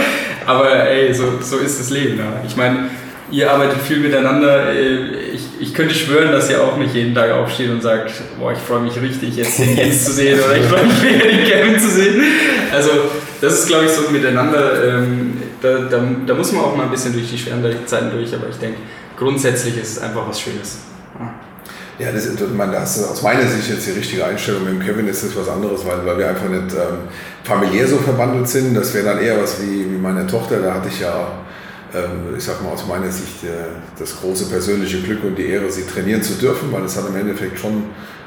aber 0.46 0.90
ey, 0.90 1.14
so, 1.14 1.26
so 1.42 1.58
ist 1.58 1.80
das 1.80 1.90
Leben. 1.92 2.18
Ja. 2.18 2.42
Ich 2.48 2.56
meine, 2.56 2.90
ihr 3.30 3.52
arbeitet 3.52 3.82
viel 3.82 4.00
miteinander. 4.00 4.74
Äh, 4.74 5.34
Ich, 5.34 5.53
ich 5.64 5.74
könnte 5.74 5.94
schwören, 5.96 6.32
dass 6.32 6.50
ihr 6.50 6.62
auch 6.64 6.78
nicht 6.78 6.94
jeden 6.94 7.16
Tag 7.16 7.32
aufsteht 7.32 7.70
und 7.70 7.82
sagt, 7.82 8.12
boah, 8.40 8.52
ich 8.52 8.58
freue 8.60 8.82
mich 8.82 9.00
richtig, 9.02 9.36
jetzt 9.36 9.58
den 9.60 9.76
Jens 9.76 10.06
zu 10.06 10.12
sehen 10.12 10.40
oder 10.40 10.56
ich 10.58 10.66
freue 10.66 10.86
mich 10.86 11.02
mega, 11.02 11.26
den 11.26 11.44
Kevin 11.46 11.80
zu 11.80 11.90
sehen. 11.90 12.22
Also 12.72 12.90
das 13.42 13.60
ist, 13.60 13.68
glaube 13.68 13.86
ich, 13.86 13.92
so 13.92 14.10
miteinander. 14.12 14.84
Ähm, 15.00 15.38
da, 15.62 15.80
da, 15.90 16.04
da 16.28 16.34
muss 16.34 16.52
man 16.52 16.64
auch 16.66 16.76
mal 16.76 16.84
ein 16.84 16.92
bisschen 16.92 17.14
durch 17.14 17.30
die 17.32 17.38
schweren 17.38 17.64
Zeiten 17.86 18.12
durch, 18.12 18.34
aber 18.36 18.50
ich 18.50 18.58
denke, 18.58 18.80
grundsätzlich 19.18 19.78
ist 19.78 19.98
es 19.98 20.00
einfach 20.04 20.28
was 20.28 20.40
Schönes. 20.40 20.80
Ja. 22.00 22.12
Das, 22.12 22.26
ist- 22.26 22.40
man, 22.56 22.72
das 22.72 22.98
ist 22.98 23.08
aus 23.08 23.22
meiner 23.22 23.48
Sicht 23.48 23.70
jetzt 23.70 23.86
die 23.88 23.92
richtige 23.92 24.26
Einstellung. 24.26 24.64
Mit 24.66 24.74
dem 24.74 24.80
Kevin 24.86 25.08
ist 25.08 25.24
das 25.24 25.36
was 25.36 25.48
anderes, 25.48 25.86
weil, 25.86 26.06
weil 26.06 26.18
wir 26.18 26.28
einfach 26.30 26.50
nicht 26.50 26.74
ähm, 26.74 27.08
familiär 27.44 27.88
so 27.88 27.98
verbandelt 27.98 28.50
sind. 28.50 28.74
Das 28.76 28.94
wäre 28.94 29.06
dann 29.06 29.20
eher 29.22 29.42
was 29.42 29.62
wie, 29.62 29.86
wie 29.86 29.98
meine 29.98 30.26
Tochter. 30.28 30.60
Da 30.60 30.74
hatte 30.74 30.90
ich 30.90 31.00
ja, 31.00 31.28
ich 32.38 32.44
sag 32.44 32.62
mal 32.64 32.72
aus 32.72 32.86
meiner 32.88 33.12
Sicht, 33.12 33.44
äh, 33.44 33.48
das 34.00 34.20
große 34.20 34.46
persönliche 34.46 35.02
Glück 35.02 35.24
und 35.24 35.36
die 35.36 35.48
Ehre, 35.48 35.72
sie 35.72 35.86
trainieren 35.86 36.24
zu 36.24 36.34
dürfen, 36.34 36.72
weil 36.72 36.84
es 36.84 36.98
hat 36.98 37.08
im 37.08 37.16
Endeffekt 37.16 37.60
schon 37.60 37.84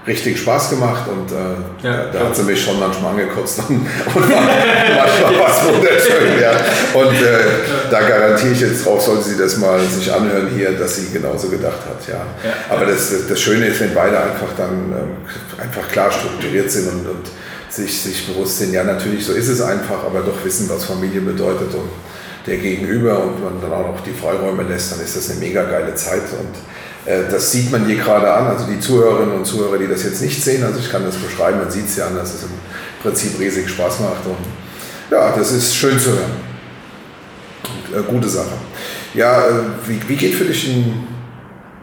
richtig 0.07 0.39
Spaß 0.39 0.71
gemacht 0.71 1.09
und 1.09 1.33
äh, 1.33 1.87
Ja, 1.87 2.07
da 2.13 2.21
hat 2.21 2.37
sie 2.37 2.45
mich 2.45 2.63
schon 2.63 2.79
manchmal 2.79 3.13
angekotzt 3.13 3.59
und, 3.69 3.75
und 4.15 4.31
war, 4.31 4.43
manchmal 4.43 5.39
war 5.39 5.51
es 5.51 5.67
wunderschön. 5.75 6.41
Ja. 6.41 6.53
Und 6.95 7.17
äh, 7.17 7.91
da 7.91 8.01
garantiere 8.03 8.53
ich 8.53 8.61
jetzt 8.61 8.87
drauf, 8.87 9.03
sollte 9.03 9.25
sie 9.25 9.37
das 9.37 9.57
mal 9.57 9.81
sich 9.81 10.13
anhören 10.13 10.49
hier, 10.55 10.73
dass 10.73 10.97
sie 10.97 11.13
genauso 11.13 11.49
gedacht 11.49 11.81
hat. 11.89 12.07
Ja. 12.07 12.15
Ja. 12.45 12.55
Aber 12.71 12.87
das, 12.87 13.11
das, 13.11 13.27
das 13.29 13.41
Schöne 13.41 13.67
ist, 13.67 13.81
wenn 13.81 13.95
beide 13.95 14.19
einfach 14.19 14.55
dann 14.57 14.93
ähm, 14.93 15.61
einfach 15.61 15.89
klar 15.89 16.13
strukturiert 16.13 16.71
sind 16.71 16.89
und, 16.89 17.07
und 17.09 17.27
sich, 17.69 18.01
sich 18.01 18.29
bewusst 18.29 18.59
sind, 18.59 18.73
ja 18.73 18.85
natürlich, 18.85 19.27
so 19.27 19.33
ist 19.33 19.49
es 19.49 19.61
einfach, 19.61 20.05
aber 20.05 20.21
doch 20.21 20.45
wissen, 20.45 20.69
was 20.69 20.85
Familie 20.85 21.21
bedeutet 21.21 21.75
und 21.75 21.91
der 22.47 22.57
Gegenüber 22.59 23.23
und 23.23 23.43
man 23.43 23.61
dann 23.61 23.73
auch 23.73 23.89
noch 23.89 24.01
die 24.05 24.13
Freiräume 24.13 24.63
lässt, 24.63 24.93
dann 24.93 25.01
ist 25.01 25.17
das 25.17 25.31
eine 25.31 25.41
mega 25.41 25.65
geile 25.65 25.95
Zeit 25.95 26.23
und 26.39 27.11
äh, 27.13 27.23
das 27.31 27.53
sieht 27.53 27.71
man 27.73 27.87
hier 27.87 27.97
gerade 27.97 28.33
an, 28.33 28.47
also 28.47 28.67
die 28.67 28.79
Zuhörerinnen 28.79 29.35
und 29.35 29.45
Zuhörer, 29.45 29.79
die 29.79 29.89
das 29.89 30.05
jetzt 30.05 30.23
nicht 30.23 30.43
sehen, 30.43 30.63
also 30.65 30.79
ich 30.79 30.91
kann 30.91 31.05
das 31.05 31.17
beschreiben, 31.17 31.59
man 31.59 31.71
sieht 31.71 31.87
es 31.87 31.97
ja 31.97 32.07
an, 32.07 32.17
dass 32.17 32.35
es 32.35 32.43
im 32.45 32.51
Prinzip 33.03 33.39
riesig 33.39 33.69
Spaß 33.69 34.01
macht 34.01 34.25
und 34.27 34.37
ja, 35.11 35.33
das 35.37 35.53
ist 35.53 35.75
schön 35.75 35.99
zu 35.99 36.11
hören. 36.11 36.47
Und, 37.65 37.97
äh, 37.97 38.03
gute 38.03 38.29
Sache. 38.29 38.55
Ja, 39.15 39.41
äh, 39.47 39.53
wie, 39.87 40.01
wie 40.09 40.17
geht 40.17 40.35
für 40.35 40.45
dich 40.45 40.69
ein 40.69 41.07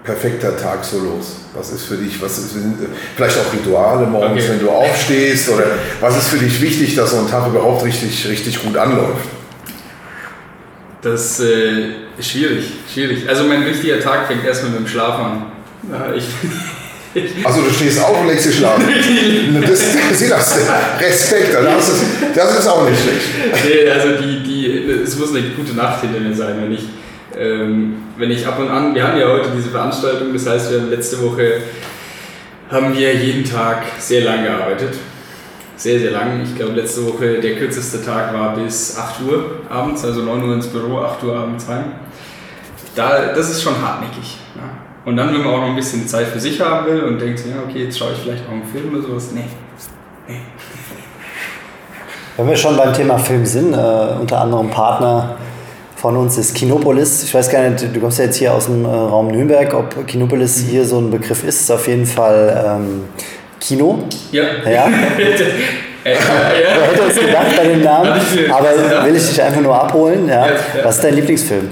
perfekter 0.03 0.57
Tag 0.57 0.83
so 0.83 0.99
los? 0.99 1.37
Was 1.53 1.71
ist 1.71 1.83
für 1.85 1.95
dich, 1.95 2.21
was 2.21 2.37
ist, 2.37 2.53
sind, 2.53 2.81
äh, 2.81 2.87
vielleicht 3.15 3.37
auch 3.37 3.53
Rituale 3.53 4.05
morgens, 4.07 4.43
Okay. 4.43 4.51
wenn 4.51 4.59
du 4.59 4.69
aufstehst 4.69 5.49
oder 5.49 5.65
was 6.01 6.17
ist 6.17 6.27
für 6.27 6.37
dich 6.37 6.61
wichtig, 6.61 6.95
dass 6.95 7.11
so 7.11 7.19
ein 7.19 7.29
Tag 7.29 7.47
überhaupt 7.47 7.83
richtig, 7.85 8.27
richtig 8.27 8.61
gut 8.61 8.75
anläuft? 8.77 9.27
Das 11.03 11.39
äh, 11.41 11.89
ist 12.17 12.31
schwierig, 12.31 12.65
schwierig. 12.91 13.27
Also 13.27 13.43
mein 13.43 13.63
richtiger 13.63 13.99
Tag 13.99 14.27
fängt 14.27 14.45
erstmal 14.45 14.71
mit 14.71 14.79
dem 14.81 14.87
Schlaf 14.87 15.19
an. 15.19 15.45
Ja, 15.91 16.13
ich, 16.15 16.25
Also 17.43 17.61
du 17.61 17.69
stehst 17.71 18.03
auf 18.03 18.21
und 18.21 18.27
legst 18.27 18.47
dich 18.47 18.57
schlafen. 18.57 18.83
Das, 19.61 19.79
sieh 20.13 20.29
das, 20.29 20.57
Respekt, 20.99 21.53
das 21.53 21.89
ist, 21.89 22.03
das 22.33 22.59
ist 22.59 22.67
auch 22.67 22.89
nicht 22.89 22.99
schlecht. 23.01 23.65
nee, 23.65 23.89
also 23.89 24.21
die, 24.21 24.41
die, 24.41 24.91
es 25.03 25.17
muss 25.17 25.29
eine 25.29 25.41
gute 25.49 25.75
Nacht 25.75 26.01
hinter 26.01 26.19
mir 26.19 26.33
sein, 26.33 26.55
wenn 26.61 26.71
ich, 26.73 26.85
ähm, 27.37 27.97
wenn 28.17 28.31
ich 28.31 28.47
ab 28.47 28.57
und 28.59 28.69
an, 28.69 28.95
wir 28.95 29.07
haben 29.07 29.19
ja 29.19 29.27
heute 29.27 29.49
diese 29.55 29.69
Veranstaltung, 29.69 30.33
das 30.33 30.47
heißt, 30.47 30.71
wir 30.71 30.81
haben 30.81 30.89
letzte 30.89 31.21
Woche 31.21 31.61
haben 32.71 32.97
wir 32.97 33.13
jeden 33.13 33.43
Tag 33.43 33.83
sehr 33.99 34.23
lang 34.23 34.43
gearbeitet. 34.43 34.95
Sehr, 35.75 35.99
sehr 35.99 36.11
lang. 36.11 36.41
Ich 36.43 36.55
glaube, 36.55 36.73
letzte 36.73 37.05
Woche 37.05 37.39
der 37.39 37.55
kürzeste 37.55 38.03
Tag 38.03 38.33
war 38.33 38.55
bis 38.55 38.97
8 38.97 39.21
Uhr 39.21 39.45
abends, 39.69 40.05
also 40.05 40.21
9 40.21 40.43
Uhr 40.43 40.53
ins 40.53 40.67
Büro, 40.67 41.01
8 41.01 41.23
Uhr 41.23 41.35
abends 41.35 41.67
heim. 41.67 41.85
Da, 42.95 43.33
das 43.33 43.49
ist 43.49 43.63
schon 43.63 43.81
hartnäckig. 43.81 44.37
Ja. 44.55 44.61
Und 45.05 45.17
dann, 45.17 45.33
wenn 45.33 45.41
man 45.41 45.53
auch 45.53 45.61
noch 45.61 45.69
ein 45.69 45.75
bisschen 45.75 46.07
Zeit 46.07 46.27
für 46.27 46.39
sich 46.39 46.61
haben 46.61 46.85
will 46.85 47.03
und 47.03 47.19
denkt, 47.19 47.39
ja, 47.39 47.55
okay, 47.67 47.85
jetzt 47.85 47.97
schaue 47.97 48.11
ich 48.13 48.19
vielleicht 48.19 48.45
auch 48.47 48.51
einen 48.51 48.65
Film 48.65 48.93
oder 48.93 49.01
sowas. 49.01 49.29
Nee. 49.33 49.45
nee. 50.27 50.41
Wenn 52.37 52.47
wir 52.47 52.55
schon 52.55 52.77
beim 52.77 52.93
Thema 52.93 53.17
Film 53.17 53.45
sind, 53.45 53.73
äh, 53.73 53.77
unter 54.19 54.41
anderem 54.41 54.69
Partner 54.69 55.35
von 55.95 56.17
uns 56.17 56.37
ist 56.37 56.53
Kinopolis. 56.53 57.23
Ich 57.23 57.33
weiß 57.33 57.49
gar 57.49 57.69
nicht, 57.69 57.95
du 57.95 57.99
kommst 57.99 58.19
ja 58.19 58.25
jetzt 58.25 58.37
hier 58.37 58.53
aus 58.53 58.65
dem 58.65 58.85
äh, 58.85 58.87
Raum 58.89 59.27
Nürnberg, 59.27 59.73
ob 59.73 60.05
Kinopolis 60.05 60.59
hier 60.59 60.85
so 60.85 60.99
ein 60.99 61.09
Begriff 61.09 61.43
ist. 61.43 61.61
Ist 61.61 61.71
auf 61.71 61.87
jeden 61.87 62.05
Fall 62.05 62.63
ähm, 62.65 63.03
Kino. 63.63 64.03
Ja. 64.31 64.43
Ja. 64.69 64.89
Äh. 66.05 66.17
Wer 66.17 66.81
hätte 66.81 67.03
es 67.07 67.17
gedacht 67.17 67.55
bei 67.55 67.63
dem 67.65 67.81
Namen? 67.81 68.11
Aber 68.51 69.05
will 69.05 69.15
ich 69.15 69.25
dich 69.25 69.41
einfach 69.41 69.61
nur 69.61 69.73
abholen. 69.73 70.27
Ja. 70.27 70.47
Was 70.83 70.97
ist 70.97 71.03
dein 71.05 71.15
Lieblingsfilm? 71.15 71.69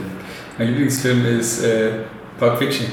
Mein 0.57 0.67
Lieblingsfilm 0.69 1.37
ist 1.37 1.65
äh, 1.65 1.89
Pulp 2.39 2.57
Fiction. 2.57 2.87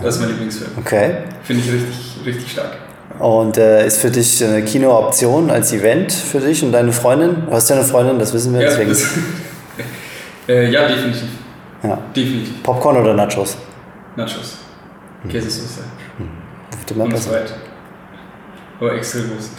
Das 0.00 0.14
ist 0.14 0.20
mein 0.20 0.30
Lieblingsfilm. 0.30 0.70
Okay. 0.78 1.16
Finde 1.42 1.62
ich 1.64 1.72
richtig, 1.72 1.96
richtig 2.24 2.52
stark. 2.52 2.76
Und 3.18 3.58
äh, 3.58 3.84
ist 3.84 4.00
für 4.02 4.10
dich 4.12 4.44
eine 4.44 4.62
Kinooption 4.62 5.50
als 5.50 5.72
Event 5.72 6.12
für 6.12 6.38
dich 6.38 6.62
und 6.62 6.70
deine 6.70 6.92
Freundin? 6.92 7.46
Du 7.46 7.52
hast 7.52 7.68
ja 7.70 7.74
eine 7.74 7.84
Freundin, 7.84 8.16
das 8.20 8.32
wissen 8.32 8.54
wir 8.54 8.60
Ja, 8.60 8.68
deswegen. 8.68 8.90
das, 8.90 9.04
äh, 10.48 10.70
ja 10.70 10.86
definitiv. 10.86 11.24
Ja. 11.82 11.98
Definitiv. 12.14 12.62
Popcorn 12.62 12.98
oder 12.98 13.14
Nachos? 13.14 13.56
Nachos. 14.14 14.58
Käsesoße. 15.28 15.80
Bitte 16.18 16.43
Und 16.96 17.10
besser. 17.10 17.30
zweit. 17.30 17.54
Aber 18.80 18.94
extra 18.94 19.20
groß. 19.20 19.50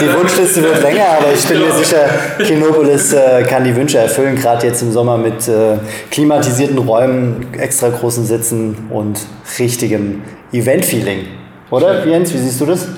Die 0.00 0.14
Wunschliste 0.14 0.62
wird 0.62 0.82
länger, 0.82 1.06
aber 1.18 1.32
ich 1.32 1.46
bin 1.46 1.60
mir 1.60 1.72
sicher, 1.72 2.08
Kinopolis 2.38 3.12
äh, 3.12 3.42
kann 3.44 3.64
die 3.64 3.74
Wünsche 3.76 3.98
erfüllen, 3.98 4.34
gerade 4.34 4.66
jetzt 4.66 4.82
im 4.82 4.90
Sommer 4.92 5.16
mit 5.16 5.46
äh, 5.46 5.76
klimatisierten 6.10 6.78
Räumen, 6.78 7.46
extra 7.54 7.90
großen 7.90 8.24
Sitzen 8.24 8.88
und 8.90 9.20
richtigem 9.58 10.22
Event-Feeling. 10.52 11.26
Oder, 11.70 12.04
Jens, 12.06 12.32
wie 12.32 12.38
siehst 12.38 12.60
du 12.60 12.66
das? 12.66 12.88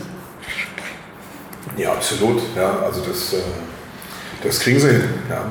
Ja, 1.76 1.92
absolut. 1.92 2.40
Ja, 2.56 2.78
also 2.85 3.00
das, 3.00 3.35
äh, 3.35 3.37
das 4.42 4.61
kriegen 4.61 4.80
sie 4.80 4.88
hin. 4.88 5.04
Ja. 5.28 5.50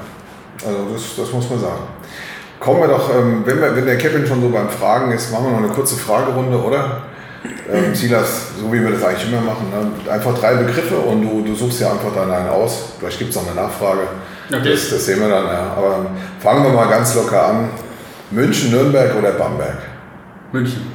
Also 0.65 0.86
das, 0.93 1.03
das 1.17 1.31
muss 1.31 1.50
man 1.50 1.60
sagen. 1.60 1.84
Kommen 2.65 2.81
wir 2.81 2.88
doch, 2.88 3.15
ähm, 3.15 3.43
wenn, 3.45 3.62
wir, 3.62 3.75
wenn 3.75 3.86
der 3.86 4.00
Kevin 4.00 4.25
schon 4.25 4.41
so 4.41 4.50
beim 4.50 4.69
Fragen 4.69 5.12
ist, 5.12 5.31
machen 5.31 5.45
wir 5.45 5.51
noch 5.51 5.60
eine 5.60 5.67
kurze 5.67 5.95
Fragerunde, 5.95 6.57
oder? 6.57 7.03
Ähm, 7.72 7.93
Silas, 7.93 8.53
so 8.60 8.74
wie 8.74 8.81
wir 8.81 8.89
das 8.89 9.03
eigentlich 9.03 9.31
immer 9.31 9.41
machen, 9.41 9.69
ne? 9.69 10.12
einfach 10.12 10.36
drei 10.36 10.55
Begriffe 10.55 10.95
und 10.95 11.22
du, 11.22 11.43
du 11.45 11.53
suchst 11.53 11.81
dir 11.81 11.91
einfach 11.91 12.12
dann 12.15 12.31
einen 12.31 12.50
aus. 12.50 12.93
Vielleicht 12.98 13.19
gibt 13.19 13.29
es 13.29 13.36
noch 13.36 13.45
eine 13.45 13.62
Nachfrage. 13.62 14.07
Okay. 14.51 14.72
Das, 14.72 14.89
das 14.89 15.05
sehen 15.05 15.19
wir 15.19 15.29
dann. 15.29 15.45
Ja. 15.45 15.75
Aber 15.77 16.07
fangen 16.39 16.63
wir 16.63 16.72
mal 16.72 16.88
ganz 16.88 17.13
locker 17.13 17.50
an. 17.50 17.69
München, 18.31 18.72
Nürnberg 18.72 19.15
oder 19.15 19.34
Bamberg? 19.34 19.77
München. 20.51 20.94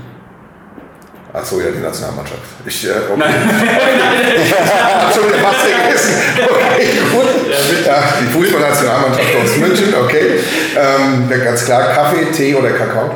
Achso, 1.33 1.61
ja, 1.61 1.67
die 1.71 1.79
Nationalmannschaft. 1.81 2.41
Ich, 2.67 2.87
äh, 2.87 2.91
okay. 2.91 3.23
Hab 3.23 5.15
schon 5.15 5.29
wieder 5.29 5.39
fast 5.39 5.61
vergessen. 5.61 6.15
Okay, 6.43 6.87
gut. 7.13 7.87
Ja, 7.87 8.03
die 8.21 8.27
Fußballnationalmannschaft 8.33 9.29
aus 9.43 9.57
München, 9.59 9.95
okay. 10.03 10.41
Ähm, 10.77 11.29
ganz 11.45 11.65
klar, 11.65 11.83
Kaffee, 11.93 12.33
Tee 12.33 12.55
oder 12.55 12.71
Kakao? 12.71 13.15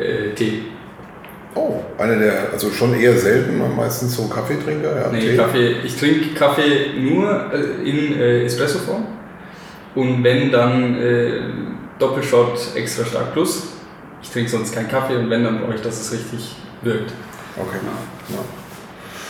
Äh, 0.00 0.34
Tee. 0.34 0.62
Oh, 1.54 1.80
eine 1.98 2.18
der, 2.18 2.32
also 2.52 2.72
schon 2.72 2.98
eher 3.00 3.16
selten, 3.16 3.62
meistens 3.76 4.16
so 4.16 4.26
Kaffeetrinker. 4.26 5.02
Ja, 5.02 5.08
Nee, 5.12 5.20
Tee. 5.20 5.36
Kaffee. 5.36 5.76
Ich 5.84 5.96
trinke 5.96 6.34
Kaffee 6.34 6.90
nur 6.98 7.52
äh, 7.52 7.88
in 7.88 8.18
äh, 8.18 8.44
Espresso-Form. 8.44 9.06
Und 9.94 10.24
wenn, 10.24 10.50
dann 10.50 11.00
äh, 11.00 11.40
Doppelshot 12.00 12.58
extra 12.74 13.04
stark 13.04 13.32
plus. 13.32 13.68
Ich 14.20 14.30
trinke 14.30 14.50
sonst 14.50 14.74
keinen 14.74 14.88
Kaffee 14.88 15.16
und 15.16 15.30
wenn, 15.30 15.44
dann 15.44 15.60
brauche 15.60 15.74
ich, 15.74 15.82
dass 15.82 16.00
es 16.00 16.12
richtig 16.12 16.56
wirkt. 16.82 17.12
Okay. 17.56 17.78
Ja. 18.30 18.38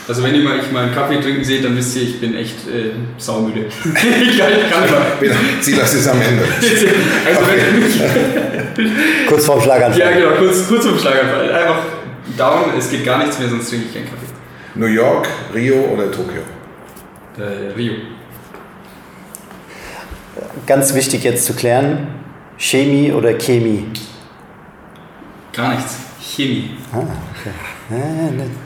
Also 0.07 0.23
wenn 0.23 0.35
ihr 0.35 0.43
mal, 0.43 0.59
ich 0.59 0.71
mal 0.71 0.85
einen 0.85 0.95
Kaffee 0.95 1.19
trinken 1.21 1.43
seht, 1.43 1.65
dann 1.65 1.77
visst 1.77 1.97
ihr, 1.97 2.03
ich 2.03 2.21
bin 2.21 2.37
echt 2.37 2.69
äh, 2.69 2.93
saumüde. 3.17 3.67
ich 3.85 4.39
kann, 4.39 4.53
ich 4.53 4.71
kann 4.71 4.85
immer. 4.87 5.21
Wieder, 5.21 5.35
Silas 5.61 5.95
ist 5.95 6.09
am 6.09 6.21
Ende. 6.21 6.45
Also 7.27 7.41
wenn, 8.77 9.27
Kurz 9.27 9.47
vorm 9.47 9.63
Schlaganfall. 9.63 10.01
ja 10.01 10.11
genau, 10.11 10.31
kurz, 10.37 10.69
kurz 10.69 10.83
zum 10.83 10.99
Schlaganfall. 10.99 11.51
Einfach 11.51 11.79
down, 12.37 12.65
es 12.77 12.91
geht 12.91 13.05
gar 13.05 13.19
nichts 13.19 13.39
mehr, 13.39 13.49
sonst 13.49 13.71
trinke 13.71 13.87
ich 13.87 13.95
keinen 13.95 14.05
Kaffee. 14.05 14.27
New 14.75 14.87
York, 14.87 15.29
Rio 15.55 15.77
oder 15.93 16.11
Tokio? 16.11 16.43
Äh, 17.39 17.73
Rio. 17.75 17.95
Ganz 20.67 20.95
wichtig 20.95 21.25
jetzt 21.25 21.47
zu 21.47 21.55
klären, 21.55 22.09
Chemie 22.59 23.13
oder 23.13 23.35
Chemie? 23.35 23.87
Gar 25.53 25.75
nichts. 25.77 25.97
Chemie. 26.21 26.71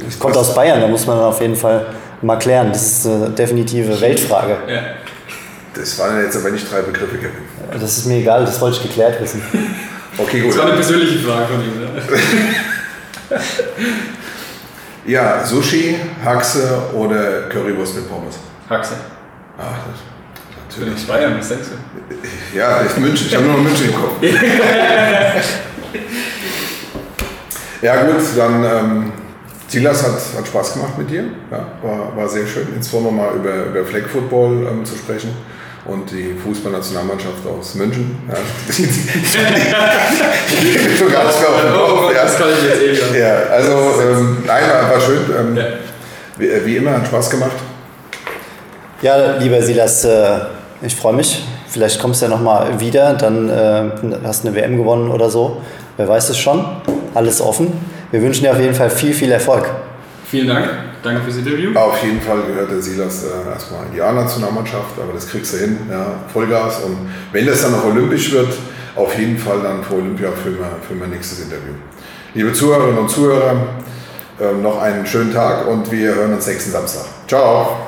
Das 0.05 0.19
kommt 0.19 0.37
aus 0.37 0.55
Bayern, 0.55 0.81
da 0.81 0.87
muss 0.87 1.07
man 1.07 1.19
auf 1.19 1.41
jeden 1.41 1.57
Fall 1.57 1.87
mal 2.23 2.39
klären. 2.39 2.69
Das 2.73 2.83
ist 2.83 3.07
eine 3.07 3.31
definitive 3.31 4.01
Weltfrage. 4.01 4.57
Ja. 4.69 4.81
Das 5.75 5.99
waren 5.99 6.23
jetzt 6.23 6.37
aber 6.37 6.51
nicht 6.51 6.71
drei 6.71 6.83
Begriffe, 6.83 7.17
Kevin. 7.17 7.33
Das 7.81 7.99
ist 7.99 8.07
mir 8.07 8.19
egal, 8.19 8.45
das 8.45 8.61
wollte 8.61 8.77
ich 8.79 8.83
geklärt 8.83 9.21
wissen. 9.21 9.43
Okay, 10.21 10.41
gut. 10.41 10.51
Das 10.51 10.59
war 10.59 10.65
eine 10.67 10.75
persönliche 10.75 11.21
Frage 11.21 11.47
von 11.47 11.63
ihm. 11.63 11.79
Ne? 11.79 12.03
Ja, 15.07 15.45
Sushi, 15.45 15.97
Haxe 16.25 16.83
oder 16.93 17.43
Currywurst 17.49 17.95
mit 17.95 18.09
Pommes? 18.11 18.35
Haxe. 18.69 18.95
Ach, 19.57 19.63
das, 19.65 20.77
Bin 20.77 20.89
natürlich. 20.89 21.03
ich 21.03 21.09
Bayern, 21.09 21.39
was 21.39 21.49
denkst 21.49 21.69
du? 21.71 22.59
Ja, 22.59 22.83
ich 22.85 22.97
München. 22.97 23.27
Ich 23.29 23.35
habe 23.35 23.47
nur 23.47 23.55
noch 23.55 23.63
München 23.63 23.89
im 23.91 23.95
Kopf. 23.95 24.15
ja 27.83 28.03
gut, 28.05 28.23
dann 28.37 28.65
ähm, 28.65 29.13
Silas 29.69 30.03
hat, 30.03 30.13
hat 30.39 30.47
Spaß 30.47 30.75
gemacht 30.75 30.97
mit 30.99 31.11
dir. 31.11 31.25
Ja, 31.51 31.67
war, 31.83 32.17
war 32.17 32.29
sehr 32.29 32.47
schön. 32.47 32.69
Jetzt 32.75 32.93
wollen 32.93 33.05
wir 33.05 33.13
mal 33.13 33.35
über, 33.37 33.65
über 33.67 33.85
Flag 33.85 34.09
Football 34.11 34.67
ähm, 34.71 34.85
zu 34.85 34.97
sprechen 34.97 35.31
und 35.85 36.11
die 36.11 36.35
Fußballnationalmannschaft 36.43 37.47
aus 37.47 37.75
München. 37.75 38.17
Ja, 38.29 38.35
die, 38.77 38.83
die 40.63 40.97
schon 40.97 41.09
Oh, 41.09 41.11
Kopf. 41.15 42.01
Gott, 42.03 42.15
Ja. 42.15 42.23
das 42.25 42.37
kann 42.39 42.49
ich 42.51 42.65
jetzt 42.91 43.15
eh. 43.15 43.19
Ja, 43.21 43.35
also 43.51 43.73
ähm, 44.03 44.39
nein, 44.47 44.63
war, 44.71 44.91
war 44.91 45.01
schön. 45.01 45.19
Ähm, 45.39 45.57
Ja. 45.57 45.65
wie, 46.37 46.65
wie 46.67 46.77
immer, 46.77 46.93
hat 46.93 47.07
Spaß 47.07 47.31
gemacht. 47.31 47.53
Ja, 49.03 49.37
lieber 49.39 49.63
Silas, 49.63 50.05
äh, 50.05 50.39
ich 50.83 50.97
freue 50.97 51.15
mich. 51.15 51.45
Vielleicht 51.69 52.01
kommst 52.01 52.23
du 52.23 52.27
ja 52.27 52.31
nochmal 52.31 52.81
wieder, 52.81 53.13
dann 53.15 53.49
äh, 53.51 53.85
hast 54.25 54.43
du 54.45 54.49
eine 54.49 54.57
WM 54.57 54.77
gewonnen 54.79 55.11
oder 55.11 55.29
so. 55.31 55.59
Wer 55.99 56.09
weiß 56.09 56.31
es 56.31 56.39
schon. 56.39 56.65
Alles 57.13 57.41
offen. 57.41 57.73
Wir 58.13 58.23
wünschen 58.23 58.45
dir 58.45 58.53
auf 58.53 58.61
jeden 58.61 58.75
Fall 58.75 58.89
viel, 58.89 59.13
viel 59.13 59.33
Erfolg. 59.33 59.69
Vielen 60.31 60.47
Dank. 60.47 60.71
Danke 61.03 61.23
fürs 61.23 61.37
Interview. 61.37 61.75
Auf 61.75 62.03
jeden 62.03 62.21
Fall 62.21 62.43
gehört 62.47 62.71
der 62.71 62.81
Silas 62.81 63.25
äh, 63.25 63.51
erstmal 63.53 63.87
in 63.87 63.95
die 63.95 64.01
A-Nationalmannschaft, 64.01 64.99
aber 65.03 65.13
das 65.13 65.29
kriegst 65.29 65.55
du 65.55 65.59
hin, 65.59 65.79
ja, 65.91 66.07
Vollgas. 66.33 66.81
Und 66.85 66.97
wenn 67.33 67.47
das 67.47 67.63
dann 67.63 67.73
noch 67.73 67.85
olympisch 67.85 68.33
wird, 68.33 68.49
auf 68.95 69.19
jeden 69.19 69.39
Fall 69.39 69.61
dann 69.61 69.83
für 69.83 69.95
Olympia 69.95 70.31
für 70.31 70.51
mein, 70.51 70.71
für 70.87 70.95
mein 70.95 71.11
nächstes 71.11 71.41
Interview. 71.41 71.75
Liebe 72.35 72.53
Zuhörerinnen 72.53 72.99
und 72.99 73.11
Zuhörer, 73.11 73.57
ähm, 74.41 74.63
noch 74.63 74.81
einen 74.81 75.05
schönen 75.07 75.33
Tag 75.33 75.67
und 75.67 75.91
wir 75.91 76.15
hören 76.15 76.35
uns 76.35 76.47
nächsten 76.47 76.71
Samstag. 76.71 77.07
Ciao! 77.27 77.88